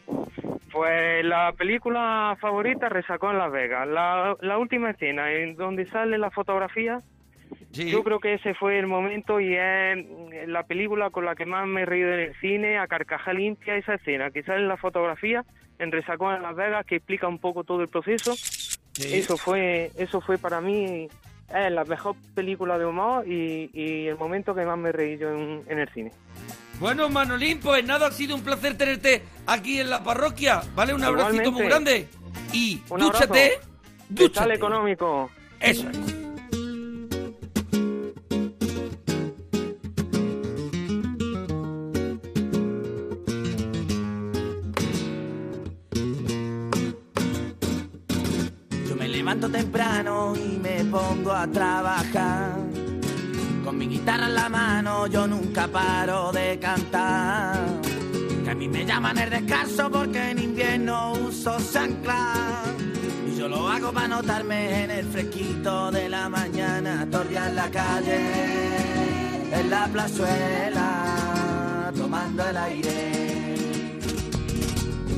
[0.70, 3.86] Pues la película favorita resacó en Las Vegas.
[3.88, 7.00] La, la última escena en donde sale la fotografía,
[7.72, 7.90] Sí.
[7.90, 10.06] yo creo que ese fue el momento y es
[10.46, 13.76] la película con la que más me he reído en el cine, a carcaja limpia,
[13.76, 15.44] esa escena que sale en la fotografía
[15.78, 18.34] en Resacón en Las Vegas, que explica un poco todo el proceso.
[18.34, 19.14] Sí.
[19.14, 21.08] Eso fue eso fue para mí
[21.54, 25.34] eh, la mejor película de humor y, y el momento que más me he reído
[25.34, 26.12] en, en el cine.
[26.78, 30.62] Bueno, Manolín, pues nada, ha sido un placer tenerte aquí en la parroquia.
[30.74, 30.92] ¿Vale?
[30.92, 32.08] Un abracito muy grande.
[32.52, 33.60] Y dúchate.
[34.08, 34.54] Dúchate.
[34.54, 35.30] Económico.
[35.60, 36.21] Eso es.
[49.52, 52.56] Temprano y me pongo a trabajar.
[53.64, 57.60] Con mi guitarra en la mano yo nunca paro de cantar.
[58.44, 62.62] Que a mí me llaman el descanso porque en invierno uso chancla.
[63.30, 67.06] Y yo lo hago para notarme en el fresquito de la mañana.
[67.10, 68.20] Torrear en la calle,
[69.52, 73.12] en la plazuela, tomando el aire.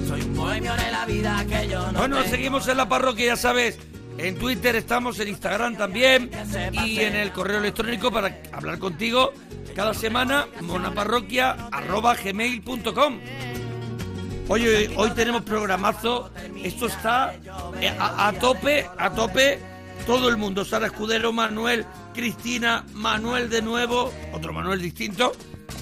[0.06, 2.30] Soy un bohemio de la vida que yo no Bueno, tengo.
[2.30, 3.78] seguimos en la parroquia, ya sabes.
[4.18, 6.30] En Twitter estamos, en Instagram también
[6.72, 9.32] y en el correo electrónico para hablar contigo
[9.74, 13.20] cada semana, monaparroquia.gmail.com
[14.48, 16.30] Oye, hoy tenemos programazo,
[16.62, 17.34] esto está
[17.80, 19.58] eh, a, a tope, a tope,
[20.06, 25.32] todo el mundo, Sara Escudero, Manuel, Cristina, Manuel de nuevo, otro Manuel distinto,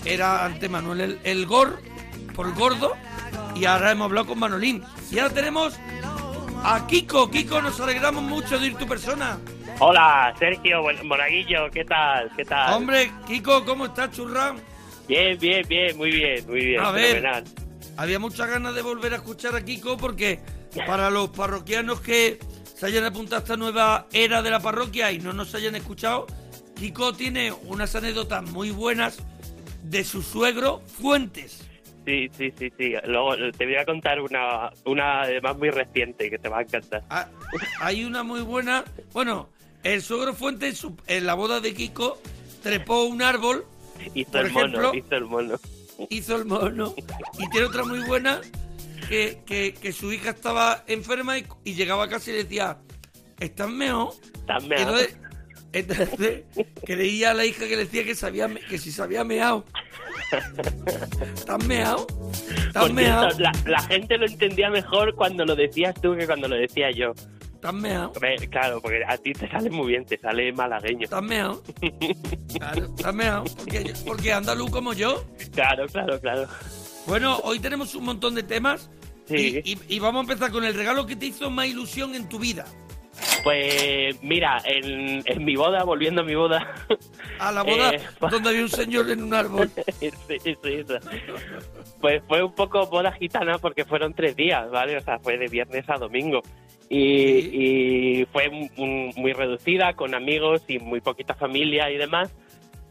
[0.05, 1.83] era ante Manuel el, Gor,
[2.37, 2.93] por gordo,
[3.57, 4.85] y ahora hemos hablado con Manolín.
[5.11, 5.75] Y ahora tenemos
[6.65, 9.39] a Kiko, Kiko, nos alegramos mucho de ir tu persona.
[9.81, 12.31] Hola, Sergio, Monaguillo, ¿qué tal?
[12.37, 12.75] ¿Qué tal?
[12.75, 14.61] Hombre, Kiko, ¿cómo estás, churrán?
[15.09, 16.81] Bien, bien, bien, muy bien, muy bien.
[16.81, 17.17] A ver.
[17.17, 17.45] fenomenal.
[17.97, 20.41] Había muchas ganas de volver a escuchar a Kiko porque
[20.87, 22.39] para los parroquianos que
[22.75, 26.27] se hayan apuntado a esta nueva era de la parroquia y no nos hayan escuchado,
[26.77, 29.19] Kiko tiene unas anécdotas muy buenas
[29.83, 31.72] de su suegro Fuentes.
[32.05, 32.95] Sí, sí, sí, sí.
[33.07, 37.05] Luego te voy a contar una, una además muy reciente que te va a encantar.
[37.11, 37.29] Ah,
[37.81, 38.85] hay una muy buena.
[39.13, 39.49] Bueno,
[39.85, 42.21] el suegro Fuentes su- en la boda de Kiko
[42.63, 43.65] trepó un árbol,
[44.15, 45.55] Hizo el mono, hizo el mono.
[46.11, 46.95] hizo el mono.
[47.39, 48.41] Y tiene otra muy buena
[49.09, 52.79] que, que, que su hija estaba enferma y, y llegaba a casa y le decía,
[53.39, 54.15] ¿estás mejor?
[54.35, 54.65] Estás.
[54.65, 55.17] Entonces,
[55.73, 56.45] entonces
[56.85, 59.65] creía a la hija que le decía que, sabía, que si se había meado.
[61.35, 62.07] ¿Estás meado?
[62.67, 63.31] ¿Estás meado?
[63.31, 66.91] cierto, la, la gente lo entendía mejor cuando lo decías tú que cuando lo decía
[66.91, 67.13] yo.
[67.55, 68.13] ¿Estás meado?
[68.51, 71.05] Claro, porque a ti te sale muy bien, te sale malagueño.
[71.05, 71.63] ¿Estás meado?
[72.59, 73.45] Claro, ¿estás meado?
[73.57, 75.25] Porque, porque andaluz como yo.
[75.53, 76.49] Claro, claro, claro.
[77.07, 78.91] Bueno, hoy tenemos un montón de temas.
[79.29, 79.61] Sí.
[79.65, 82.29] Y, y- y vamos a empezar con el regalo que te hizo más ilusión en
[82.29, 82.65] tu vida.
[83.45, 86.75] Pues mira, en, en mi boda, volviendo a mi boda.
[87.39, 88.01] A la boda Eh,
[88.31, 89.71] donde había un señor en un árbol.
[89.99, 90.85] sí, sí, sí.
[92.01, 94.97] Pues fue un poco boda gitana porque fueron tres días, ¿vale?
[94.97, 96.41] O sea, fue de viernes a domingo.
[96.89, 102.35] Y, y fue muy reducida, con amigos y muy poquita familia y demás.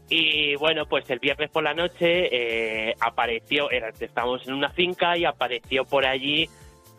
[0.08, 5.16] Y bueno, pues el viernes por la noche eh, apareció, era, estábamos en una finca
[5.16, 6.48] y apareció por allí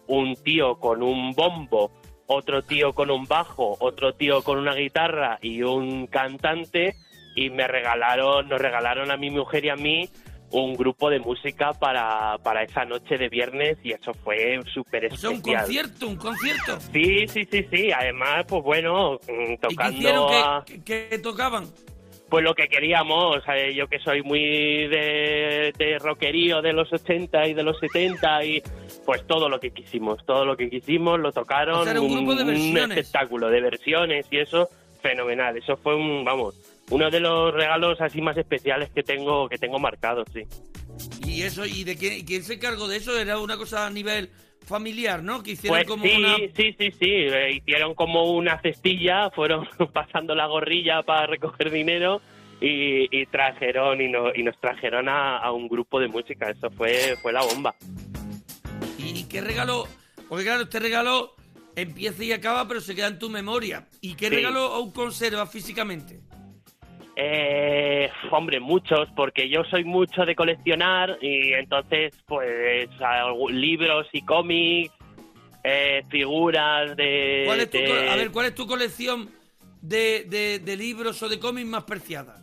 [0.08, 1.92] un tío con un bombo,
[2.28, 6.96] otro tío con un bajo, otro tío con una guitarra y un cantante
[7.36, 10.10] y me regalaron, nos regalaron a mi mujer y a mí
[10.52, 15.18] un grupo de música para, para esa noche de viernes y eso fue súper O
[15.18, 15.64] sea, un especial.
[15.66, 16.80] concierto, un concierto.
[16.94, 17.92] Sí, sí, sí, sí.
[17.92, 20.28] Además, pues bueno, mm, ¿Y qué tocando hicieron?
[20.32, 21.66] a- ¿Qué, qué- qué tocaban?
[22.34, 23.44] Pues lo que queríamos.
[23.76, 24.40] yo que soy muy
[24.88, 28.64] de, de rockerío de los 80 y de los 70 y
[29.06, 31.82] pues todo lo que quisimos, todo lo que quisimos lo tocaron.
[31.82, 32.98] O sea, un grupo de versiones.
[32.98, 34.68] espectáculo de versiones y eso
[35.00, 35.58] fenomenal.
[35.58, 36.56] Eso fue un, vamos,
[36.90, 40.42] uno de los regalos así más especiales que tengo que tengo marcados, sí.
[41.28, 43.16] Y eso, ¿y de quién, quién se encargó de eso?
[43.16, 44.32] Era una cosa a nivel
[44.64, 45.44] familiar, ¿no?
[45.44, 46.36] Que hicieron Pues como sí, una...
[46.38, 47.10] sí, sí, sí.
[47.10, 52.22] eh, hicieron como una cestilla, fueron pasando la gorrilla para recoger dinero
[52.62, 56.50] y, y trajeron y, no- y nos trajeron a, a un grupo de música.
[56.50, 57.76] Eso fue fue la bomba.
[58.98, 59.88] ¿Y qué regalo?
[60.30, 61.36] Porque claro, este regalo
[61.76, 63.88] empieza y acaba, pero se queda en tu memoria.
[64.02, 64.36] ¿Y qué Sí.
[64.36, 66.20] regalo aún conservas físicamente?
[67.16, 72.90] Eh, hombre, muchos, porque yo soy mucho de coleccionar y entonces, pues,
[73.50, 74.92] libros y cómics,
[75.64, 77.44] eh, figuras de...
[77.46, 79.30] ¿Cuál es tu, de- a ver, ¿cuál es tu colección
[79.82, 82.36] de, de- de libros o de cómics más preciada?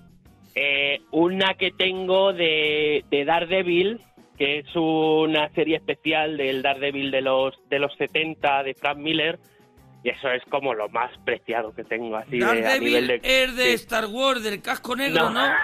[0.54, 4.00] Eh, una que tengo de, de Daredevil,
[4.38, 9.38] que es una serie especial del Daredevil de los de los 70 de Frank Miller,
[10.02, 13.56] y eso es como lo más preciado que tengo así de, a nivel de es
[13.56, 13.74] de sí.
[13.74, 15.48] Star Wars, del casco negro, No.
[15.48, 15.54] ¿no?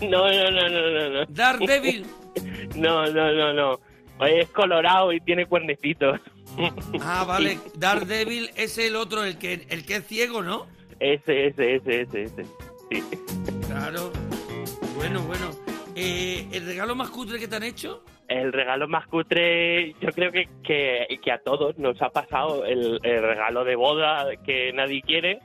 [0.00, 1.24] No, no, no, no, no, no.
[1.28, 2.06] Daredevil.
[2.76, 3.80] No, no, no, no.
[4.26, 6.20] Es colorado y tiene cuernecitos.
[7.00, 7.58] Ah, vale.
[7.76, 10.66] Daredevil es el otro, el que, el que es ciego, ¿no?
[10.98, 12.44] Ese, ese, ese, ese, ese.
[12.90, 13.04] Sí.
[13.68, 14.12] Claro.
[14.96, 15.50] Bueno, bueno.
[16.00, 18.04] Eh, ¿El regalo más cutre que te han hecho?
[18.28, 23.00] El regalo más cutre, yo creo que, que, que a todos nos ha pasado el,
[23.02, 25.40] el regalo de boda que nadie quiere.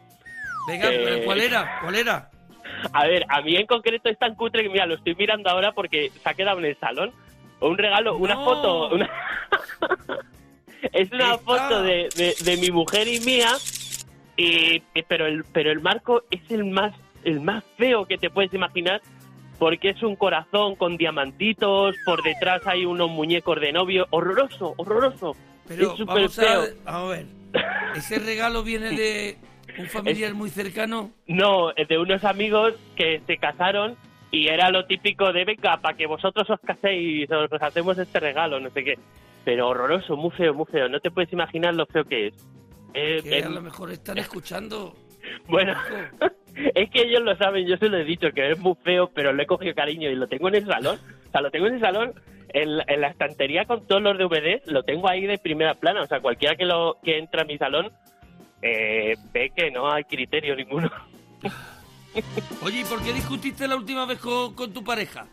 [0.68, 1.80] Venga, Eh, ¿cuál era?
[1.82, 2.30] ¿Cuál era?
[2.94, 5.72] A ver, a mí en concreto es tan cutre que, mira, lo estoy mirando ahora
[5.72, 7.12] porque se ha quedado en el salón.
[7.62, 8.44] Un regalo, una No.
[8.46, 8.90] foto.
[8.94, 9.10] una-
[10.92, 11.38] es una Está.
[11.40, 13.50] foto de, de, de mi mujer y mía.
[14.36, 16.94] Y, pero, el, pero el marco es el más,
[17.24, 19.02] el más feo que te puedes imaginar.
[19.64, 21.96] Porque es un corazón con diamantitos.
[22.06, 24.06] Por detrás hay unos muñecos de novio.
[24.10, 25.38] Horroroso, horroroso.
[25.66, 26.64] Pero es súper vamos feo.
[26.86, 27.26] a, a ver.
[27.96, 29.38] ¿Ese regalo viene de
[29.80, 31.12] un familiar muy cercano?
[31.28, 33.96] No, de unos amigos que se casaron
[34.32, 38.60] y era lo típico de venga, para que vosotros os caséis, os hacemos este regalo,
[38.60, 39.00] no sé qué.
[39.46, 40.90] Pero horroroso, muy feo, muy feo.
[40.90, 42.34] No te puedes imaginar lo feo que es.
[42.94, 44.94] Eh, Que eh, a lo mejor están escuchando.
[45.48, 45.74] bueno,
[46.76, 49.34] es que ellos lo saben, yo se lo he dicho, que es muy feo, pero
[49.34, 50.98] le he cogido cariño y lo tengo en el salón.
[51.28, 52.14] O sea, lo tengo en el salón,
[52.50, 56.02] en, la- en la estantería con todos los DVDs, lo tengo ahí de primera plana.
[56.02, 57.92] O sea, cualquiera que, lo, que entra a mi salón
[58.62, 60.90] eh, ve que no hay criterio ninguno.
[62.64, 65.26] Oye, ¿y por qué discutiste la última vez con, con tu pareja?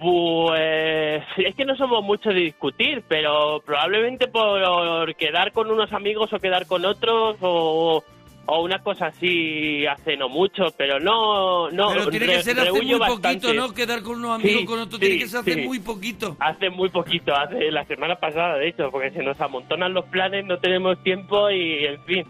[0.00, 6.32] Pues es que no somos mucho de discutir, pero probablemente por quedar con unos amigos
[6.32, 8.02] o quedar con otros o,
[8.46, 11.70] o una cosa así hace no mucho, pero no...
[11.70, 13.46] no Pero tiene que ser hace muy bastante.
[13.46, 13.72] poquito, ¿no?
[13.72, 15.60] Quedar con unos amigos, Sí, con otros, sí, tiene que ser hace sí.
[15.62, 16.36] muy poquito.
[16.40, 20.44] Hace muy poquito, hace la semana pasada de hecho, porque se nos amontonan los planes,
[20.44, 22.24] no tenemos tiempo y en fin.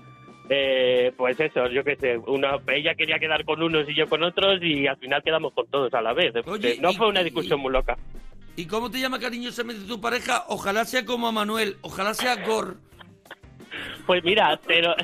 [0.50, 4.22] eh, pues eso, yo qué sé, una, ella quería quedar con unos y yo con
[4.22, 6.34] otros y al final quedamos con todos a la vez.
[6.46, 7.96] Oye, no y- fue una y- discusión muy loca.
[8.54, 10.44] ¿Y cómo te llama cariñosamente tu pareja?
[10.48, 12.76] Ojalá sea como a Manuel, ojalá sea Gor.
[14.06, 14.94] Pues mira, pero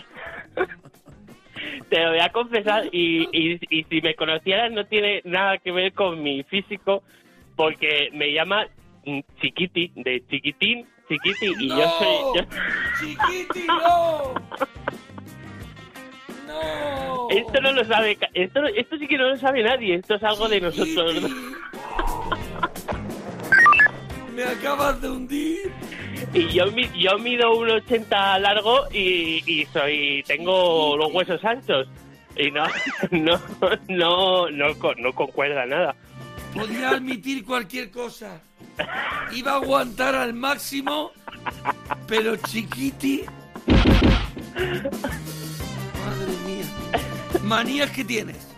[1.91, 5.73] te lo voy a confesar y, y, y si me conocieras no tiene nada que
[5.73, 7.03] ver con mi físico
[7.57, 8.67] porque me llama
[9.41, 12.17] Chiquiti, de chiquitín, chiquiti y yo soy...
[12.37, 12.47] yo-
[13.01, 14.35] ¡Chiquiti, no!
[16.47, 17.29] ¡No!
[17.31, 20.49] Esto no lo sabe, esto, esto sí que no lo sabe nadie, esto es algo
[20.49, 21.15] de nosotros.
[24.35, 25.73] Me acabas de hundir.
[26.33, 31.89] Y yo, yo mido 1,80 largo y, y soy tengo los huesos anchos.
[32.37, 32.65] Y no,
[33.11, 33.41] no,
[33.89, 35.97] no, no, no concuerda nada.
[36.55, 38.41] Podía admitir cualquier cosa.
[39.33, 41.11] Iba a aguantar al máximo,
[42.07, 43.25] pero chiquiti.
[44.55, 46.65] Madre mía.
[47.43, 48.55] Manías que tienes.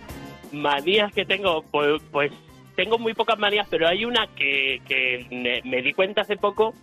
[0.53, 2.33] Manías que tengo, pues, pues
[2.77, 6.75] tengo muy pocas manías, pero hay una que, que me, me di cuenta hace poco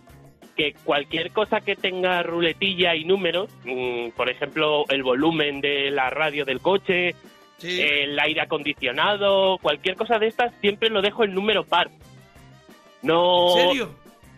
[0.58, 6.10] que cualquier cosa que tenga ruletilla y números, mm, por ejemplo, el volumen de la
[6.10, 7.14] radio del coche,
[7.58, 7.80] Sí.
[7.80, 11.88] el aire acondicionado, cualquier cosa de estas, siempre lo dejo en número par.
[13.02, 13.56] No.
[13.58, 13.90] ¿En serio?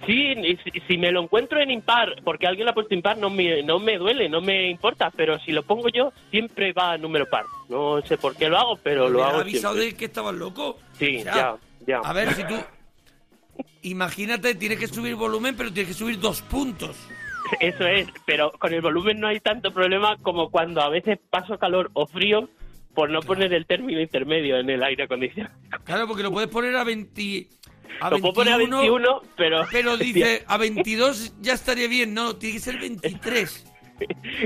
[0.07, 3.29] Sí, si, si me lo encuentro en impar, porque alguien lo ha puesto impar, no
[3.29, 6.99] me, no me duele, no me importa, pero si lo pongo yo, siempre va a
[6.99, 7.45] número par.
[7.69, 9.93] No sé por qué lo hago, pero lo ¿Me has hago avisado siempre.
[9.93, 10.79] de que estabas loco?
[10.99, 11.57] Sí, O sea, ya,
[11.87, 11.99] ya.
[11.99, 12.55] A ver, si tú...
[13.83, 16.97] Imagínate, tienes que subir volumen, pero tienes que subir dos puntos.
[17.59, 21.59] Eso es, pero con el volumen no hay tanto problema como cuando a veces paso
[21.59, 22.49] calor o frío
[22.95, 25.55] por no poner el término intermedio en el aire acondicionado.
[25.85, 27.49] Claro, porque lo puedes poner a 20...
[28.01, 29.67] A Lo puedo poner a 21, pero...
[29.71, 32.15] Pero dice, a 22 ya estaría bien.
[32.15, 33.67] No, tiene que ser 23.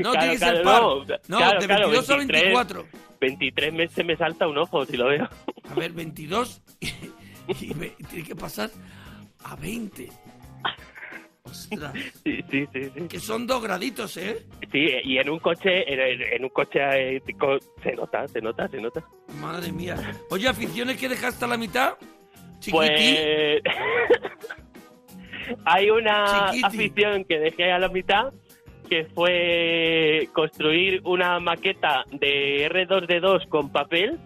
[0.03, 0.83] No, Claro, tiene que ser par.
[0.83, 2.43] no, No, claro, de claro, 22 a 23.
[2.43, 2.87] 24.
[3.21, 5.29] 23 meses me salta un ojo si lo veo.
[5.71, 8.71] A ver, 22 y, tiene que pasar
[9.45, 10.09] a 20.
[11.45, 11.93] Ostras,
[12.25, 13.09] Sí, sí, sí, sí.
[13.09, 14.45] que son dos graditos, ¿eh?
[14.73, 18.69] Sí, y en un coche, en, en un coche eh, co- se nota, se nota,
[18.69, 19.05] se nota.
[19.41, 19.97] Madre mía.
[20.31, 21.95] Oye, aficiones que dejaste a la mitad.
[22.61, 22.73] Chiquití.
[22.73, 23.63] Pues
[25.65, 26.65] hay una Chiquiti.
[26.65, 28.33] afición que dejé a la mitad
[28.89, 34.19] que fue construir una maqueta de R2D2 con papel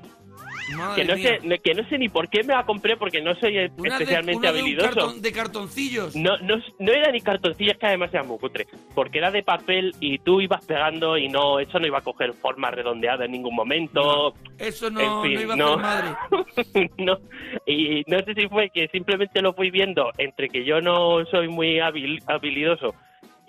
[0.96, 1.38] que no mía.
[1.42, 4.04] sé que no sé ni por qué me la compré porque no soy Una de-
[4.04, 5.12] especialmente una de un habilidoso.
[5.20, 6.14] de cartoncillos.
[6.16, 9.94] No, no, no era ni cartoncillas que además era muy cutre, porque era de papel
[10.00, 13.54] y tú ibas pegando y no, eso no iba a coger forma redondeada en ningún
[13.54, 14.34] momento.
[14.58, 15.76] Eso no, En fin, no iba a no.
[15.78, 16.08] madre.
[16.98, 17.18] no,
[17.66, 21.48] y no sé si fue que simplemente lo fui viendo entre que yo no soy
[21.48, 22.94] muy hábil, habilidoso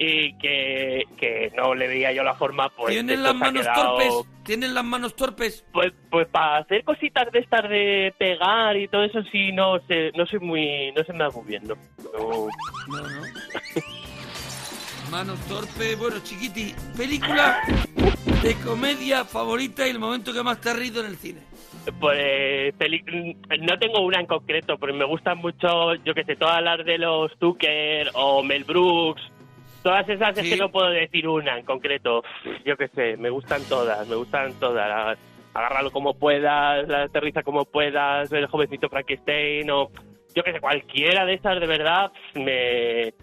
[0.01, 3.97] y que, que no le veía yo la forma, pues Tienen las ha manos quedado-
[3.97, 4.13] torpes.
[4.45, 5.65] Tienen las manos torpes.
[5.73, 10.11] Pues, pues para hacer cositas de estas de pegar y todo eso sí no sé,
[10.15, 11.75] no soy muy, no se me da muy bien, no.
[12.13, 12.47] No.
[12.87, 13.21] No, no.
[15.11, 15.97] Manos torpes.
[15.97, 16.73] Bueno, chiquiti.
[16.95, 17.59] Película
[18.43, 21.41] de comedia favorita y el momento que más te has reído en el cine.
[21.99, 26.61] Pues peli- no tengo una en concreto, pero me gustan mucho, yo que sé, todas
[26.61, 29.21] las de los Tucker o Mel Brooks.
[29.83, 30.49] Todas esas es Sí.
[30.51, 32.23] que no puedo decir una en concreto.
[32.65, 35.17] Yo que sé, me gustan todas, me gustan todas.
[35.53, 39.89] Agárralo como puedas, la aterriza como puedas, el jovencito Frankenstein o
[40.35, 43.13] yo que sé, cualquiera de esas de verdad me,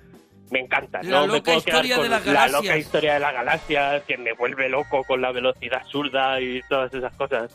[0.50, 1.00] me encanta.
[1.04, 2.62] La no loca historia de las la galaxias.
[2.64, 6.92] loca historia de las galaxias que me vuelve loco con la velocidad absurda y todas
[6.92, 7.54] esas cosas.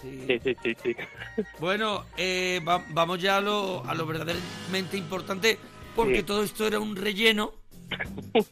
[0.00, 0.24] Sí.
[0.28, 0.96] Sí, sí, sí, sí.
[1.58, 5.58] Bueno, eh, va- vamos ya a lo, a lo verdaderamente importante,
[5.96, 6.22] porque Sí.
[6.22, 7.52] todo esto era un relleno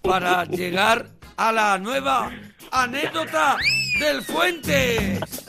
[0.03, 1.07] para llegar
[1.37, 2.31] a la nueva
[2.71, 3.57] anécdota
[4.01, 5.45] del Fuentes.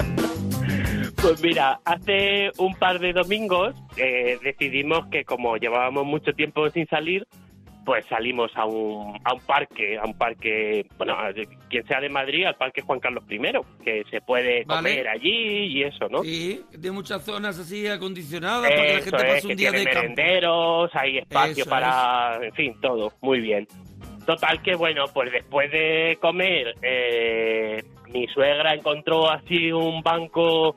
[1.22, 6.88] Pues mira, hace un par de domingos eh, decidimos que como llevábamos mucho tiempo sin
[6.88, 7.28] salir,
[7.88, 11.32] pues salimos a un, a un parque, a un parque, bueno, a-
[11.70, 13.40] quien sea de Madrid, al parque Juan Carlos I,
[13.82, 14.90] que se puede Vale.
[14.90, 16.22] comer allí y eso, ¿no?
[16.22, 19.56] Sí, de muchas zonas así acondicionadas para que la Eso gente es, pase un que
[19.56, 20.02] día tiene de campo.
[20.02, 23.66] merenderos, hay espacio Eso para, en fin, todo, muy bien.
[24.26, 30.76] Total que bueno, pues después de comer, eh, mi suegra encontró así un banco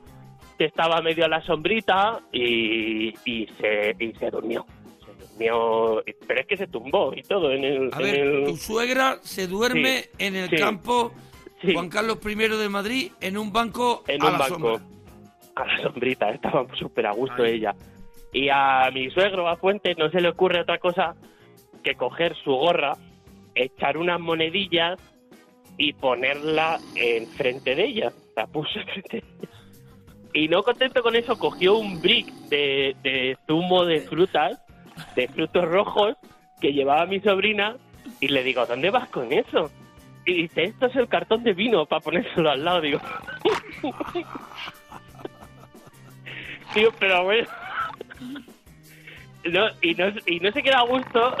[0.57, 4.65] que estaba medio a la sombrita y, y se, y se durmió.
[5.45, 7.89] Pero es que se tumbó y todo en el...
[7.93, 11.11] A en ver, el- tu suegra se duerme Sí, en el sí, campo
[11.61, 11.73] sí.
[11.73, 14.81] Juan Carlos I de Madrid en un banco en a un la banco sombra.
[15.55, 17.73] a la sombrita, estaba súper a gusto ella.
[18.33, 21.15] Y a mi suegro, a Fuentes, no se le ocurre otra cosa
[21.83, 22.93] que coger su gorra,
[23.55, 24.99] echar unas monedillas
[25.77, 28.13] y ponerla enfrente de ella.
[28.35, 29.49] La puso enfrente de ella.
[30.33, 34.61] Y no contento con eso, cogió un brick de, de zumo de frutas,
[35.15, 36.15] de frutos rojos,
[36.59, 37.75] que llevaba mi sobrina,
[38.19, 39.71] y le digo, ¿dónde vas con eso?
[40.25, 42.81] Y dice, esto es el cartón de vino para ponérselo al lado.
[42.81, 42.99] Digo,
[46.73, 47.47] Tío, pero bueno.
[49.43, 51.35] No, y, no, y no se queda a gusto,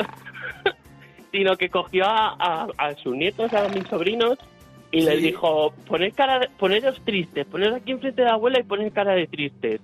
[1.31, 4.37] sino que cogió a, a- a sus nietos, a mis sobrinos,
[4.91, 8.63] y les dijo, poned cara de- poneros tristes, poned aquí enfrente de la abuela y
[8.63, 9.79] poned cara de tristes.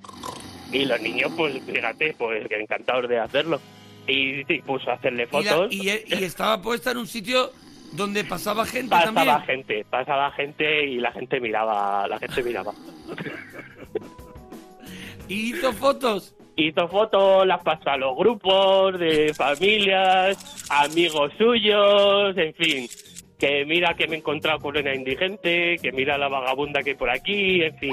[0.72, 3.60] Y los niños, pues fíjate, pues encantados de hacerlo.
[4.08, 5.74] Y puso a hacerle Y, la- fotos.
[5.74, 7.52] y- y estaba puesta en un sitio
[7.94, 9.42] donde pasaba gente Pasaba también.
[9.66, 12.74] gente, pasaba gente y la gente miraba, la gente miraba.
[15.30, 16.34] Y hizo fotos.
[16.56, 22.88] Hizo fotos, las pasó a los grupos de familias, amigos suyos, en fin.
[23.38, 26.96] Que mira que me he encontrado con una indigente, que mira la vagabunda que hay
[26.96, 27.92] por aquí, en fin.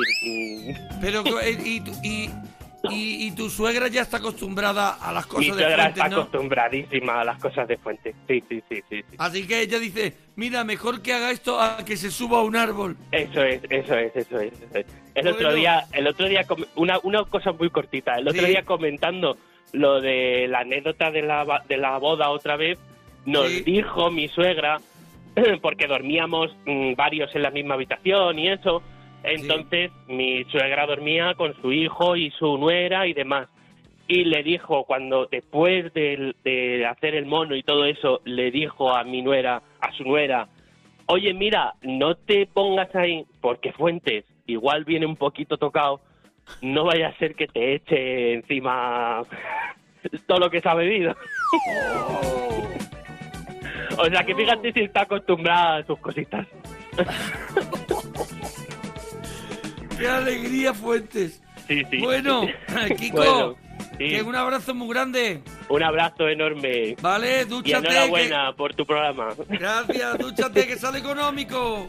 [1.02, 2.30] Pero eh, y, y,
[2.90, 6.08] y- y tu suegra ya está acostumbrada a las Mi cosas de suegra Fuentes, está
[6.08, 6.16] ¿no?
[6.22, 8.14] acostumbradísima a las cosas de fuente.
[8.28, 9.02] Sí, sí, sí, sí.
[9.10, 9.16] sí.
[9.18, 12.56] Así que ella dice, mira, mejor que haga esto a que se suba a un
[12.56, 12.96] árbol.
[13.12, 14.52] Eso es, eso es, eso es.
[14.52, 14.86] eso es.
[15.14, 16.44] El otro día, el otro día,
[16.76, 18.14] una, una cosa muy cortita.
[18.16, 18.48] El otro Sí.
[18.48, 19.36] día comentando
[19.72, 22.78] lo de la anécdota de la, de la boda otra vez,
[23.24, 23.62] nos Sí.
[23.62, 24.80] dijo mi suegra,
[25.62, 28.82] porque dormíamos mm, varios en la misma habitación y eso.
[29.24, 33.48] Entonces mi suegra dormía con su hijo y su nuera y demás.
[34.06, 39.02] Y le dijo, cuando después de, hacer el mono y todo eso, le dijo a
[39.02, 40.46] mi nuera, a su nuera,
[41.06, 46.02] oye, mira, no te pongas ahí, porque Fuentes igual viene un poquito tocado,
[46.60, 49.22] no vaya a ser que te eche encima
[50.26, 51.12] todo lo que se ha bebido.
[53.98, 56.46] o sea, que fíjate si está acostumbrada a sus cositas.
[59.98, 61.40] ¡Qué alegría, Fuentes!
[61.68, 61.98] Sí, sí.
[61.98, 62.46] Bueno,
[62.98, 63.56] Kiko, Bueno,
[63.98, 64.08] sí.
[64.10, 65.40] que un abrazo muy grande.
[65.68, 66.96] Un abrazo enorme.
[67.00, 67.88] Vale, Y dúchate.
[67.88, 69.28] enhorabuena por tu programa.
[69.34, 71.88] que- Gracias, dúchate, que sale económico.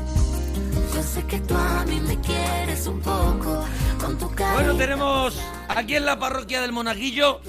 [0.93, 3.65] Yo sé que tú a mí me quieres un poco
[3.99, 4.53] con tu cara.
[4.53, 7.39] Bueno, tenemos aquí en la parroquia del Monaguillo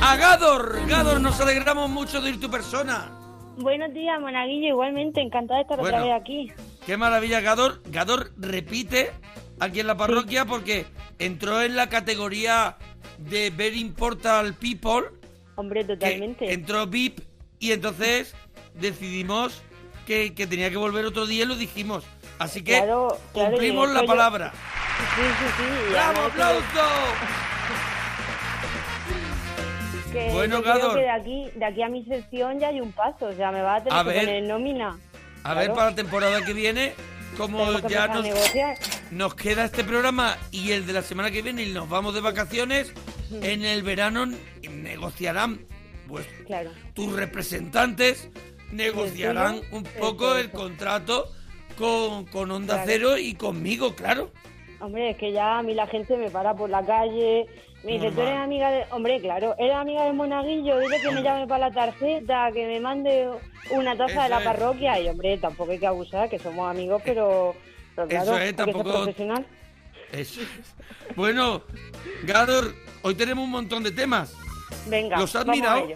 [0.00, 0.86] a Gador.
[0.88, 3.12] Gador, nos alegramos mucho de ir tu persona.
[3.56, 4.68] Buenos días, Monaguillo.
[4.68, 5.98] Igualmente, encantada de estar Bueno.
[5.98, 6.52] otra vez aquí.
[6.84, 7.82] Qué maravilla, Gador.
[7.86, 9.12] Gador repite
[9.60, 10.86] aquí en la parroquia porque
[11.18, 12.76] entró en la categoría
[13.18, 15.08] de Very Important People.
[15.54, 16.52] Hombre, totalmente.
[16.52, 17.20] Entró VIP
[17.60, 18.34] y entonces
[18.74, 19.62] decidimos
[20.06, 22.04] que, que tenía que volver otro día y lo dijimos.
[22.42, 24.52] Así que Claro, claro, y cumplimos la yo- palabra.
[25.14, 25.90] Sí, sí, sí.
[25.92, 26.82] ¡Bravo, aplauso!
[30.12, 32.92] Que Bueno, yo creo que de aquí, de aquí a mi sección ya hay un
[32.92, 33.26] paso.
[33.26, 34.24] O sea, me va a tener A que ver.
[34.26, 34.98] poner nómina.
[35.44, 36.94] A ver, para la temporada que viene,
[37.38, 38.26] como que ya nos,
[39.10, 42.20] nos queda este programa y el de la semana que viene y nos vamos de
[42.20, 42.92] vacaciones,
[43.30, 44.26] en el verano
[44.70, 45.64] negociarán,
[46.08, 46.70] pues Claro.
[46.94, 48.28] tus representantes
[48.70, 51.32] negociarán un poco el contrato
[51.72, 52.86] con, con Onda Claro.
[52.90, 54.30] Cero y conmigo, claro.
[54.80, 57.46] Hombre, es que ya a mí la gente me para por la calle.
[57.84, 58.84] Me dice, tú eres amiga de...
[58.90, 62.78] Hombre, claro, eres amiga de Monaguillo, dile que me llame para la tarjeta, que me
[62.80, 63.28] mande
[63.70, 64.44] una taza Eso de la es.
[64.44, 65.00] parroquia.
[65.00, 67.54] Y, hombre, tampoco hay que abusar, que somos amigos, pero...
[67.96, 69.46] pero claro, Eso es, ser tampoco- profesional.
[70.12, 70.48] Eso es.
[71.16, 71.62] Bueno,
[72.24, 74.34] Gador, hoy tenemos un montón de temas.
[74.88, 75.88] Venga, ¿Los has mirado?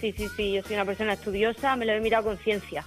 [0.00, 2.84] Sí, sí, sí, yo soy una persona estudiosa, me lo he mirado con ciencia.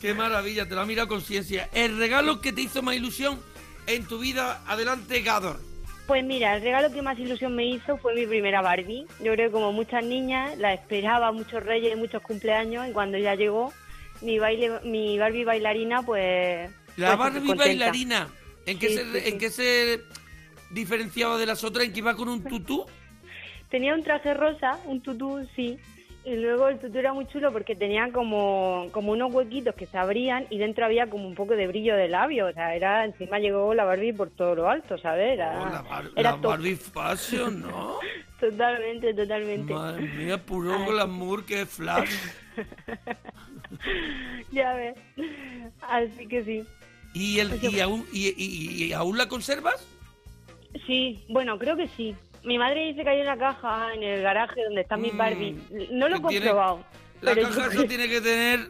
[0.00, 1.68] Qué maravilla, te lo ha mirado con ciencia.
[1.72, 3.40] El regalo que te hizo más ilusión
[3.86, 5.60] en tu vida, adelante, Gador.
[6.06, 9.06] Pues mira, el regalo que más ilusión me hizo fue mi primera Barbie.
[9.22, 13.34] Yo creo que como muchas niñas la esperaba muchos reyes muchos cumpleaños y cuando ya
[13.34, 13.72] llegó
[14.22, 18.28] mi baile, mi Barbie bailarina, pues La pues, Barbie bailarina,
[18.66, 19.28] ¿en qué, Sí, se, sí, sí.
[19.28, 20.00] ¿en qué se
[20.70, 21.84] diferenciaba de las otras?
[21.84, 22.86] ¿En que iba con un tutú?
[23.68, 25.78] Tenía un traje rosa, un tutú, sí.
[26.28, 29.96] Y luego el tutú era muy chulo porque tenía como, como unos huequitos que se
[29.96, 32.46] abrían y dentro había como un poco de brillo de labio.
[32.48, 35.32] O sea, era encima llegó la Barbie por todo lo alto, ¿sabes?
[35.34, 36.36] Era, Oh, la, Bar- era la.
[36.36, 37.94] Barbie Fashion, ¿no?
[38.40, 39.72] Totalmente, totalmente.
[39.72, 42.10] Madre mía, puro glamour, que flash.
[44.52, 44.94] Ya ves.
[45.82, 46.64] Así que sí.
[47.14, 49.86] ¿Y, el, y, aún, y, y- y aún la conservas?
[50.86, 52.14] Sí, bueno, creo que sí.
[52.48, 55.54] Mi madre dice que hay una caja en el garaje donde están mis Barbie.
[55.90, 56.82] No lo he Mm, tiene- comprobado.
[57.20, 58.60] La pero caja esa creo- tiene que tener,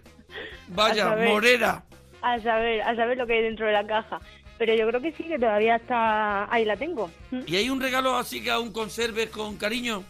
[0.66, 1.28] vaya, saber.
[1.28, 1.84] morera.
[2.20, 4.18] A saber, a saber lo que hay dentro de la caja.
[4.58, 6.52] Pero yo creo que sí, que todavía está...
[6.52, 7.08] Ahí la tengo.
[7.46, 10.02] ¿Y hay un regalo así que aún conserves con cariño?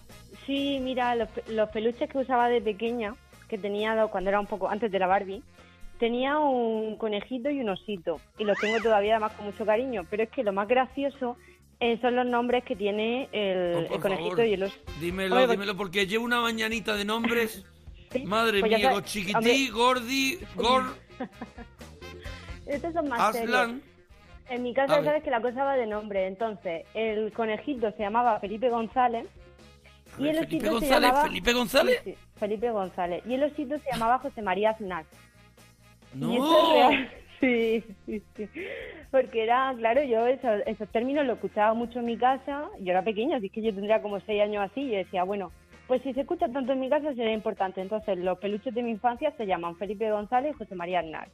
[0.46, 3.12] Sí, mira, los, pe- los peluches que usaba de pequeña,
[3.50, 5.42] que tenía do- cuando era un poco antes de la Barbie,
[5.98, 8.18] tenía un conejito y un osito.
[8.38, 10.04] Y los tengo todavía además con mucho cariño.
[10.08, 11.36] Pero es que lo más gracioso
[11.80, 14.76] eh, son los nombres que tiene el, Oh, el conejito favor, y el oso.
[15.00, 17.64] Dímelo, Oye, pues- dímelo, porque llevo una mañanita de nombres.
[18.24, 20.84] Madre pues mía, chiquití, gordi, gor,
[22.66, 23.70] Estos son más serios.
[24.50, 26.26] En mi casa sabes que la cosa va de nombre.
[26.26, 29.26] Entonces, el conejito se llamaba Felipe González.
[30.18, 31.22] Y el Felipe osito se González, llamaba...
[31.28, 32.00] ¿Felipe González?
[32.04, 33.22] Sí, sí, Felipe González.
[33.26, 35.04] Y el osito se llamaba José María Aznar.
[36.14, 36.32] ¡No!
[36.32, 37.10] Y esto es real.
[37.40, 38.48] Sí, sí, sí.
[39.10, 42.68] Porque era, claro, yo esos, esos términos los escuchaba mucho en mi casa.
[42.80, 44.80] Yo era pequeña, así que yo tendría como seis años así.
[44.80, 45.52] Y decía, bueno,
[45.86, 47.80] pues si se escucha tanto en mi casa sería importante.
[47.80, 51.28] Entonces, los peluches de mi infancia se llaman Felipe González y José María Aznar.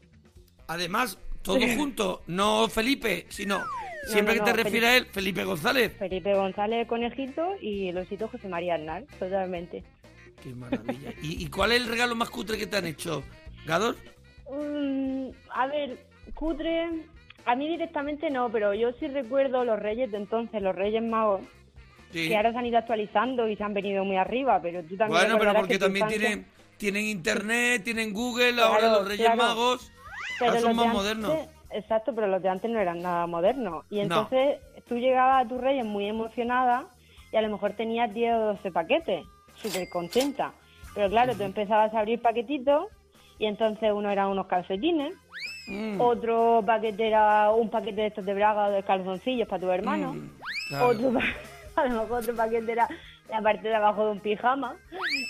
[0.69, 3.63] Además, todo junto, no Felipe, sino
[4.07, 5.97] siempre no, que te no, refieres a él, Felipe González.
[5.99, 9.83] Felipe González conejito y el osito José María Aznar, totalmente.
[10.43, 11.13] Qué maravilla.
[11.23, 13.23] ¿Y, y cuál es el regalo más cutre que te han hecho?
[13.67, 13.97] ¿Gador?
[14.51, 15.99] Mm, a ver,
[16.35, 16.89] cutre,
[17.47, 21.41] a mí directamente no, pero yo sí recuerdo los reyes de entonces, los reyes magos,
[22.13, 22.29] Sí.
[22.29, 25.21] que ahora se han ido actualizando y se han venido muy arriba, pero tú también
[25.23, 29.43] Bueno, pero porque también infancia- tienen, tienen internet, tienen Google, Claro, ahora los Reyes claro.
[29.43, 29.91] Magos
[30.39, 31.31] Pero ahora son más de modernos.
[31.31, 33.85] antes- Exacto, pero los de antes no eran nada modernos.
[33.91, 34.03] Y No.
[34.03, 36.85] entonces tú llegabas a tus reyes muy emocionada
[37.33, 39.25] y a lo mejor tenías 10 o 12 paquetes,
[39.57, 40.53] súper contenta.
[40.95, 42.87] Pero claro, tú empezabas a abrir paquetitos
[43.39, 45.15] y entonces uno eran unos calcetines,
[45.67, 45.99] Mm.
[45.99, 50.13] otro paquete era un paquete de estos de braga o de calzoncillos para tu hermano,
[50.13, 50.31] Mm,
[50.69, 50.87] claro.
[50.89, 51.21] otro pa-
[51.83, 52.87] a lo mejor otro paquete era
[53.31, 54.77] la parte de abajo de un pijama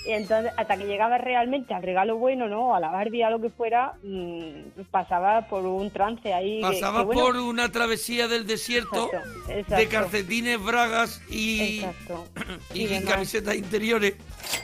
[0.09, 2.74] y entonces hasta que llegabas realmente al regalo bueno, ¿no?
[2.74, 6.61] A la Barbie, a lo que fuera, mm, pasaba por un trance ahí.
[6.61, 9.11] Pasaba que, bueno, por una travesía del desierto
[9.48, 12.26] Exacto, de calcetines, bragas y, Exacto.
[12.74, 14.16] y, Y camisetas interiores.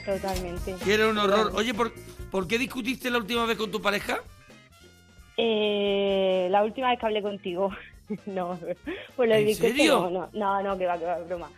[0.05, 0.75] Totalmente.
[0.85, 1.53] Que era un horror.
[1.55, 1.93] Oye, ¿por,
[2.31, 4.19] ¿por qué discutiste la última vez con tu pareja?
[5.37, 7.71] Eh, la última vez que hablé contigo.
[8.27, 8.59] no,
[9.17, 10.11] pues lo ¿En serio?
[10.11, 11.51] No, no, no, que va, que va, broma.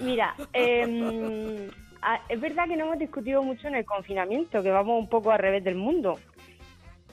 [0.00, 1.68] Mira, em,
[2.02, 5.30] a- es verdad que no hemos discutido mucho en el confinamiento, que vamos un poco
[5.30, 6.18] al revés del mundo.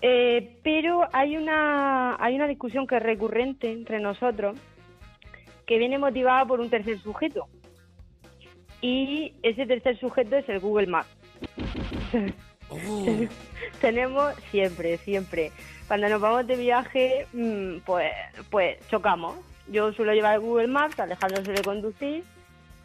[0.01, 4.57] Eh, pero hay una, hay una discusión que es recurrente entre nosotros,
[5.65, 7.47] que viene motivada por un tercer sujeto.
[8.81, 11.07] Y ese tercer sujeto es el Google Maps.
[12.87, 13.05] Oh.
[13.81, 15.51] Tenemos siempre, siempre.
[15.87, 18.11] Cuando nos vamos de viaje, mm, pues,
[18.49, 19.35] pues chocamos.
[19.67, 22.23] Yo suelo llevar Google Maps, Alejandro suele conducir.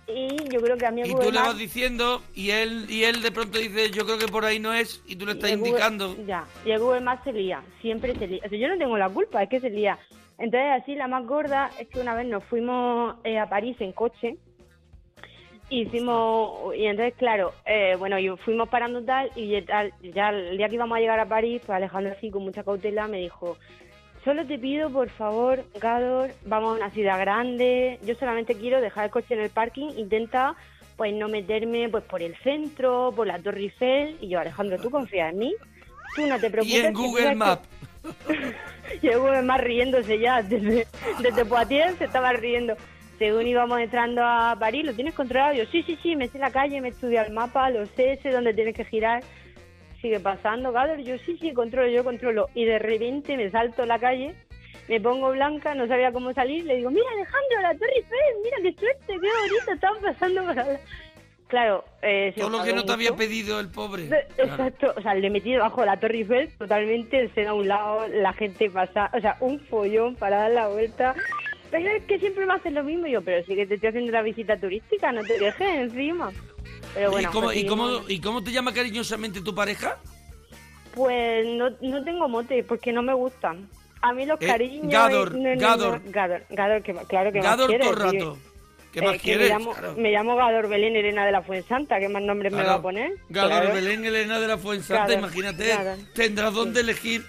[0.06, 1.48] Y yo creo que a mí el Y Google tú le Maps...
[1.50, 4.72] vas diciendo y él y él de pronto dice, yo creo que por ahí no
[4.72, 6.16] es y tú le estás y el Google- indicando.
[6.26, 8.40] ya, y el Google Maps se lía, siempre se lía.
[8.44, 9.98] O sea, yo no tengo la culpa, es que se lía.
[10.38, 13.92] Entonces, así, la más gorda es que una vez nos fuimos eh, a París en
[13.92, 14.36] coche.
[15.70, 20.56] Hicimos, y entonces, claro, eh, bueno, y fuimos parando tal, y ya tal, ya el
[20.56, 23.58] día que íbamos a llegar a París, pues Alejandro así con mucha cautela me dijo,
[24.24, 29.04] solo te pido, por favor, Gador, vamos a una ciudad grande, yo solamente quiero dejar
[29.04, 30.56] el coche en el parking, intenta
[30.96, 34.90] pues no meterme pues por el centro, por la Torre Eiffel, y yo, Alejandro, tú
[34.90, 35.54] confías en mí,
[36.16, 36.74] tú no te preocupes.
[36.74, 37.68] Y en que Google que- Maps.
[39.02, 40.86] y el Google Maps riéndose ya, desde,
[41.20, 42.74] desde Poitiers se estaba riendo.
[43.18, 45.54] Según íbamos entrando a París, ¿lo tienes controlado?
[45.54, 48.16] Yo, sí, sí, sí, me sé la calle, me he estudiado el mapa, lo sé,
[48.22, 49.24] sé dónde tienes que girar.
[50.00, 52.48] Sigue pasando, Gador, yo sí, sí, controlo, yo controlo.
[52.54, 54.34] Y de repente me salto a la calle,
[54.88, 58.56] me pongo blanca, no sabía cómo salir, le digo, mira Alejandro, la Torre Eiffel, mira
[58.62, 60.80] qué suerte, qué bonito, están pasando por al-".
[61.48, 64.10] Claro, eh, Todo lo que no te había pedido el pobre.
[64.36, 67.66] Exacto, o sea, le metí debajo de la Torre Eiffel, totalmente, el seno a un
[67.66, 71.14] lado, la gente pasa, o sea, un follón para dar la vuelta.
[71.70, 73.90] Pero es que siempre me hacen lo mismo, y yo, pero sí que te estoy
[73.90, 76.32] haciendo la visita turística, no te dejes encima.
[76.94, 78.10] Pero bueno, ¿Y, cómo, y, cómo, seguimos.
[78.10, 79.98] ¿Y cómo te llama cariñosamente tu pareja?
[80.94, 83.68] Pues no, no tengo mote, porque no me gustan.
[84.00, 84.90] A mí los Eh, cariños...
[84.92, 86.00] Gador, no, no, Gador.
[86.06, 88.18] Gador, Gador, que, claro que Gador más quieres, todo el sí.
[88.18, 88.38] rato.
[88.92, 89.48] ¿Qué Eh, más quieres?
[89.48, 89.94] Me llamo, Claro.
[89.96, 93.12] me llamo Gador Belén Elena de la Fuensanta, ¿qué más nombres me va a poner?
[93.28, 93.74] Gador Claro.
[93.74, 95.74] Belén Elena de la Fuensanta, imagínate,
[96.14, 97.24] tendrás donde elegir.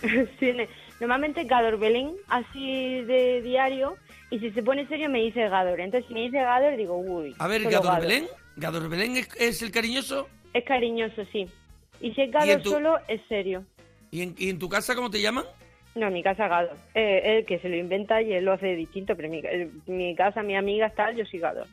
[0.38, 0.68] Tiene-
[1.00, 3.96] Normalmente Gador Belén, así de diario,
[4.30, 5.80] y si se pone serio me dice Gador.
[5.80, 7.34] Entonces si me dice Gador digo, uy.
[7.38, 8.00] A ver, Gador Gador.
[8.00, 8.26] Belén.
[8.56, 10.28] ¿Gador Belén es, es el cariñoso?
[10.54, 11.46] Es cariñoso, sí.
[12.00, 13.64] Y si es Gador tu- solo, es serio.
[14.10, 15.44] ¿Y en, y en tu casa cómo te llaman?
[15.94, 16.76] No, en mi casa Gador.
[16.94, 19.42] Eh, él que se lo inventa y él lo hace distinto, pero mi,
[19.86, 21.66] mi casa, mi amiga tal, yo soy Gador.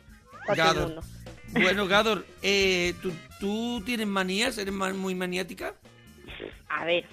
[0.56, 1.02] Gador.
[1.54, 4.58] Bueno, Gador, eh, ¿tú, ¿tú tienes manías?
[4.58, 5.76] ¿Eres muy maniática?
[6.68, 7.06] A ver,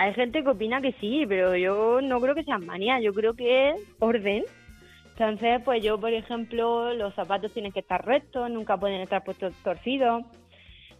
[0.00, 3.34] hay gente que opina que sí, pero yo no creo que sea manía, yo creo
[3.34, 4.44] que es orden.
[5.10, 9.52] Entonces, pues yo, por ejemplo, los zapatos tienen que estar rectos, nunca pueden estar puestos
[9.62, 10.24] torcidos.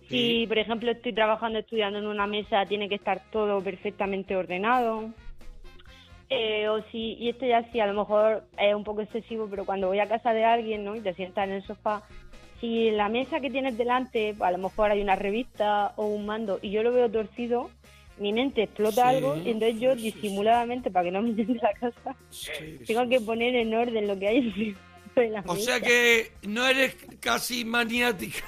[0.07, 5.09] Si, por ejemplo, estoy trabajando, estudiando en una mesa, tiene que estar todo perfectamente ordenado.
[6.29, 9.65] Eh, o si, y esto ya sí, a lo mejor es un poco excesivo, pero
[9.65, 10.95] cuando voy a casa de alguien, ¿no?
[10.95, 12.03] Y te sientas en el sofá,
[12.61, 16.27] si en la mesa que tienes delante, a lo mejor hay una revista o un
[16.27, 17.71] mando y yo lo veo torcido,
[18.21, 21.73] mi mente explota Sí, algo y entonces yo disimuladamente, para que no me entienda la
[21.91, 22.17] casa,
[22.87, 24.41] tengo que poner en orden lo que hay
[25.17, 25.65] de la O mesa.
[25.65, 28.45] sea que no eres casi maniática.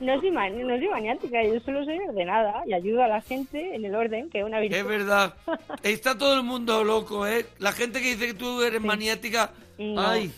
[0.00, 3.74] No soy, man- no soy maniática, yo solo soy ordenada y ayudo a la gente
[3.74, 4.76] en el orden, que es una virtud.
[4.78, 5.34] Es verdad.
[5.82, 7.46] Está todo el mundo loco, ¿eh?
[7.58, 9.52] La gente que dice que tú eres maniática.
[9.78, 10.30] No, Ay,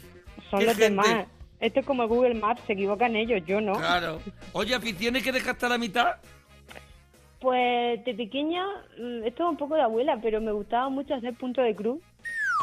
[0.50, 0.84] Son los gente.
[0.84, 1.26] demás.
[1.58, 3.72] Esto es como Google Maps, se equivocan ellos, yo no.
[3.74, 4.20] Claro.
[4.52, 5.32] Oye, aficiones que
[5.66, 6.16] a la mitad.
[7.40, 8.64] Pues de pequeña,
[8.98, 12.00] mm, esto es un poco de abuela, pero me gustaba mucho hacer punto de cruz.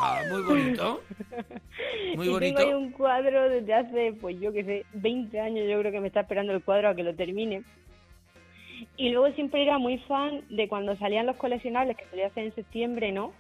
[0.02, 1.02] Ah, muy bonito.
[2.16, 2.58] Muy y bonito.
[2.60, 6.00] tengo ahí un cuadro desde hace, pues yo que sé, 20 años yo creo que
[6.00, 7.62] me está esperando el cuadro a que lo termine.
[8.98, 12.56] Y luego siempre era muy fan de cuando salían los coleccionables, que solía ser en
[12.56, 13.34] septiembre, ¿no?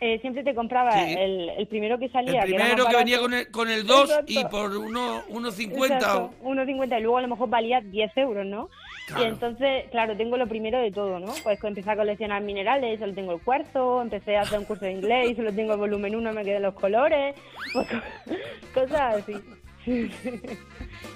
[0.00, 1.14] Eh, siempre te compraba Sí.
[1.16, 2.42] el, el primero que El salía.
[2.42, 5.94] que era primero que venía con el, con el 2 y por uno, unos 50
[5.96, 8.68] Exacto, 1,50 y luego a lo mejor valía 10 euros, ¿no?
[9.06, 9.22] Claro.
[9.24, 11.32] Y entonces, claro, tengo lo primero de todo, ¿no?
[11.42, 14.92] Pues empecé a coleccionar minerales, solo tengo el cuarzo, empecé a hacer un curso de
[14.92, 17.34] inglés, y solo tengo el volumen 1, me quedé los colores,
[17.74, 18.00] pues, co-
[18.80, 19.34] cosas así.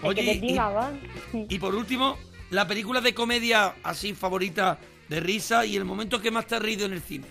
[0.03, 0.93] Oye, que te y- tima.
[1.33, 2.19] Y por último,
[2.51, 4.79] la película de comedia así favorita
[5.09, 7.27] de risa y el momento que más te has reído en el cine.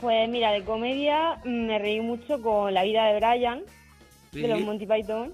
[0.00, 3.62] Pues mira, de comedia mm, me reí mucho con La vida de Brian,
[4.32, 4.40] Sí.
[4.42, 5.32] de los Monty Python.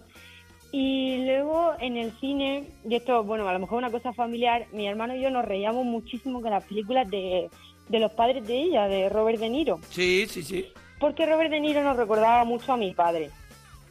[0.78, 4.86] Y luego en el cine, y esto, bueno, a lo mejor una cosa familiar, mi
[4.86, 7.48] hermano y yo nos reíamos muchísimo con las películas de,
[7.88, 9.80] de los padres de ella, de Robert De Niro.
[9.88, 10.66] Sí, sí, sí.
[11.00, 13.30] Porque Robert De Niro nos recordaba mucho a mi padre,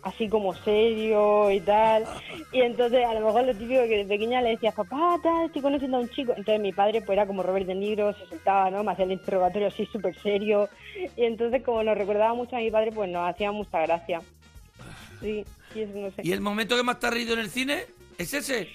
[0.03, 2.05] así como serio y tal.
[2.51, 5.63] Y entonces a lo mejor lo típico que de pequeña le decías, papá, tal, estoy
[5.63, 6.33] conociendo a un chico.
[6.37, 8.83] Entonces mi padre pues era como Robert De Niro, se sentaba, ¿no?
[8.83, 10.69] Me hacía el interrogatorio así súper serio.
[11.17, 14.21] Y entonces como nos recordaba mucho a mi padre, pues nos hacía mucha gracia.
[15.21, 15.43] Sí,
[15.73, 16.21] sí, eso no sé.
[16.23, 17.83] ¿Y el momento que más te has reído en el cine?
[18.17, 18.67] ¿Es ese?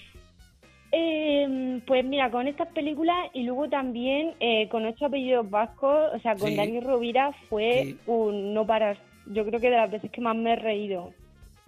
[0.93, 6.19] Eh, pues mira, con estas películas y luego también eh, con ocho apellidos vascos, o
[6.21, 6.57] sea, con Sí.
[6.57, 8.99] Dani Rovira fue un no parar.
[9.27, 11.13] Yo creo que de las veces que más me he reído.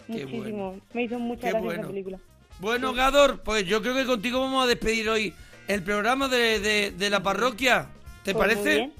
[0.07, 0.75] Qué Muchísimo.
[0.93, 1.81] Me hizo mucha Qué gracia bueno.
[1.81, 2.19] esa película.
[2.59, 5.33] Bueno, Gador, pues yo creo que contigo vamos a despedir hoy
[5.69, 7.87] el programa de, de- de la parroquia.
[8.23, 8.75] ¿Te Pues muy parece?
[8.75, 8.93] bien.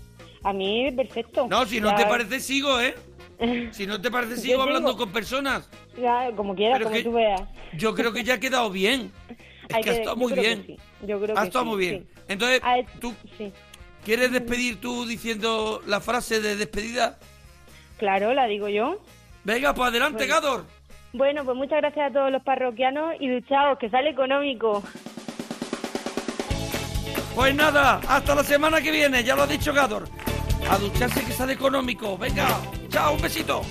[0.44, 1.48] A mí, perfecto.
[1.50, 2.96] No, si no te parece, sigo, ¿eh?
[3.72, 5.70] Si no te parece, sigo hablando con personas.
[6.00, 7.42] ya, como quieras, Pero como que- tú veas.
[7.74, 9.12] Yo creo que ya ha quedado bien.
[9.70, 10.64] Es Hay que ha que- estado muy que bien.
[10.68, 10.78] sí.
[11.08, 12.08] Yo creo Ha que estado sí, muy bien.
[12.14, 12.22] sí.
[12.28, 13.14] Entonces, es- ¿tú
[14.04, 17.18] quieres despedir tú diciendo la frase de despedida?
[17.98, 19.00] Claro, la digo yo.
[19.46, 20.34] Venga, pues adelante, Bueno.
[20.34, 20.66] Gador.
[21.14, 24.84] Bueno, pues muchas gracias a todos los parroquianos y duchaos, que sale económico.
[27.36, 30.08] Pues nada, hasta la semana que viene, ya lo ha dicho Gador.
[30.70, 32.18] A ducharse que sale económico.
[32.18, 32.48] Venga,
[32.90, 33.62] chao, un besito.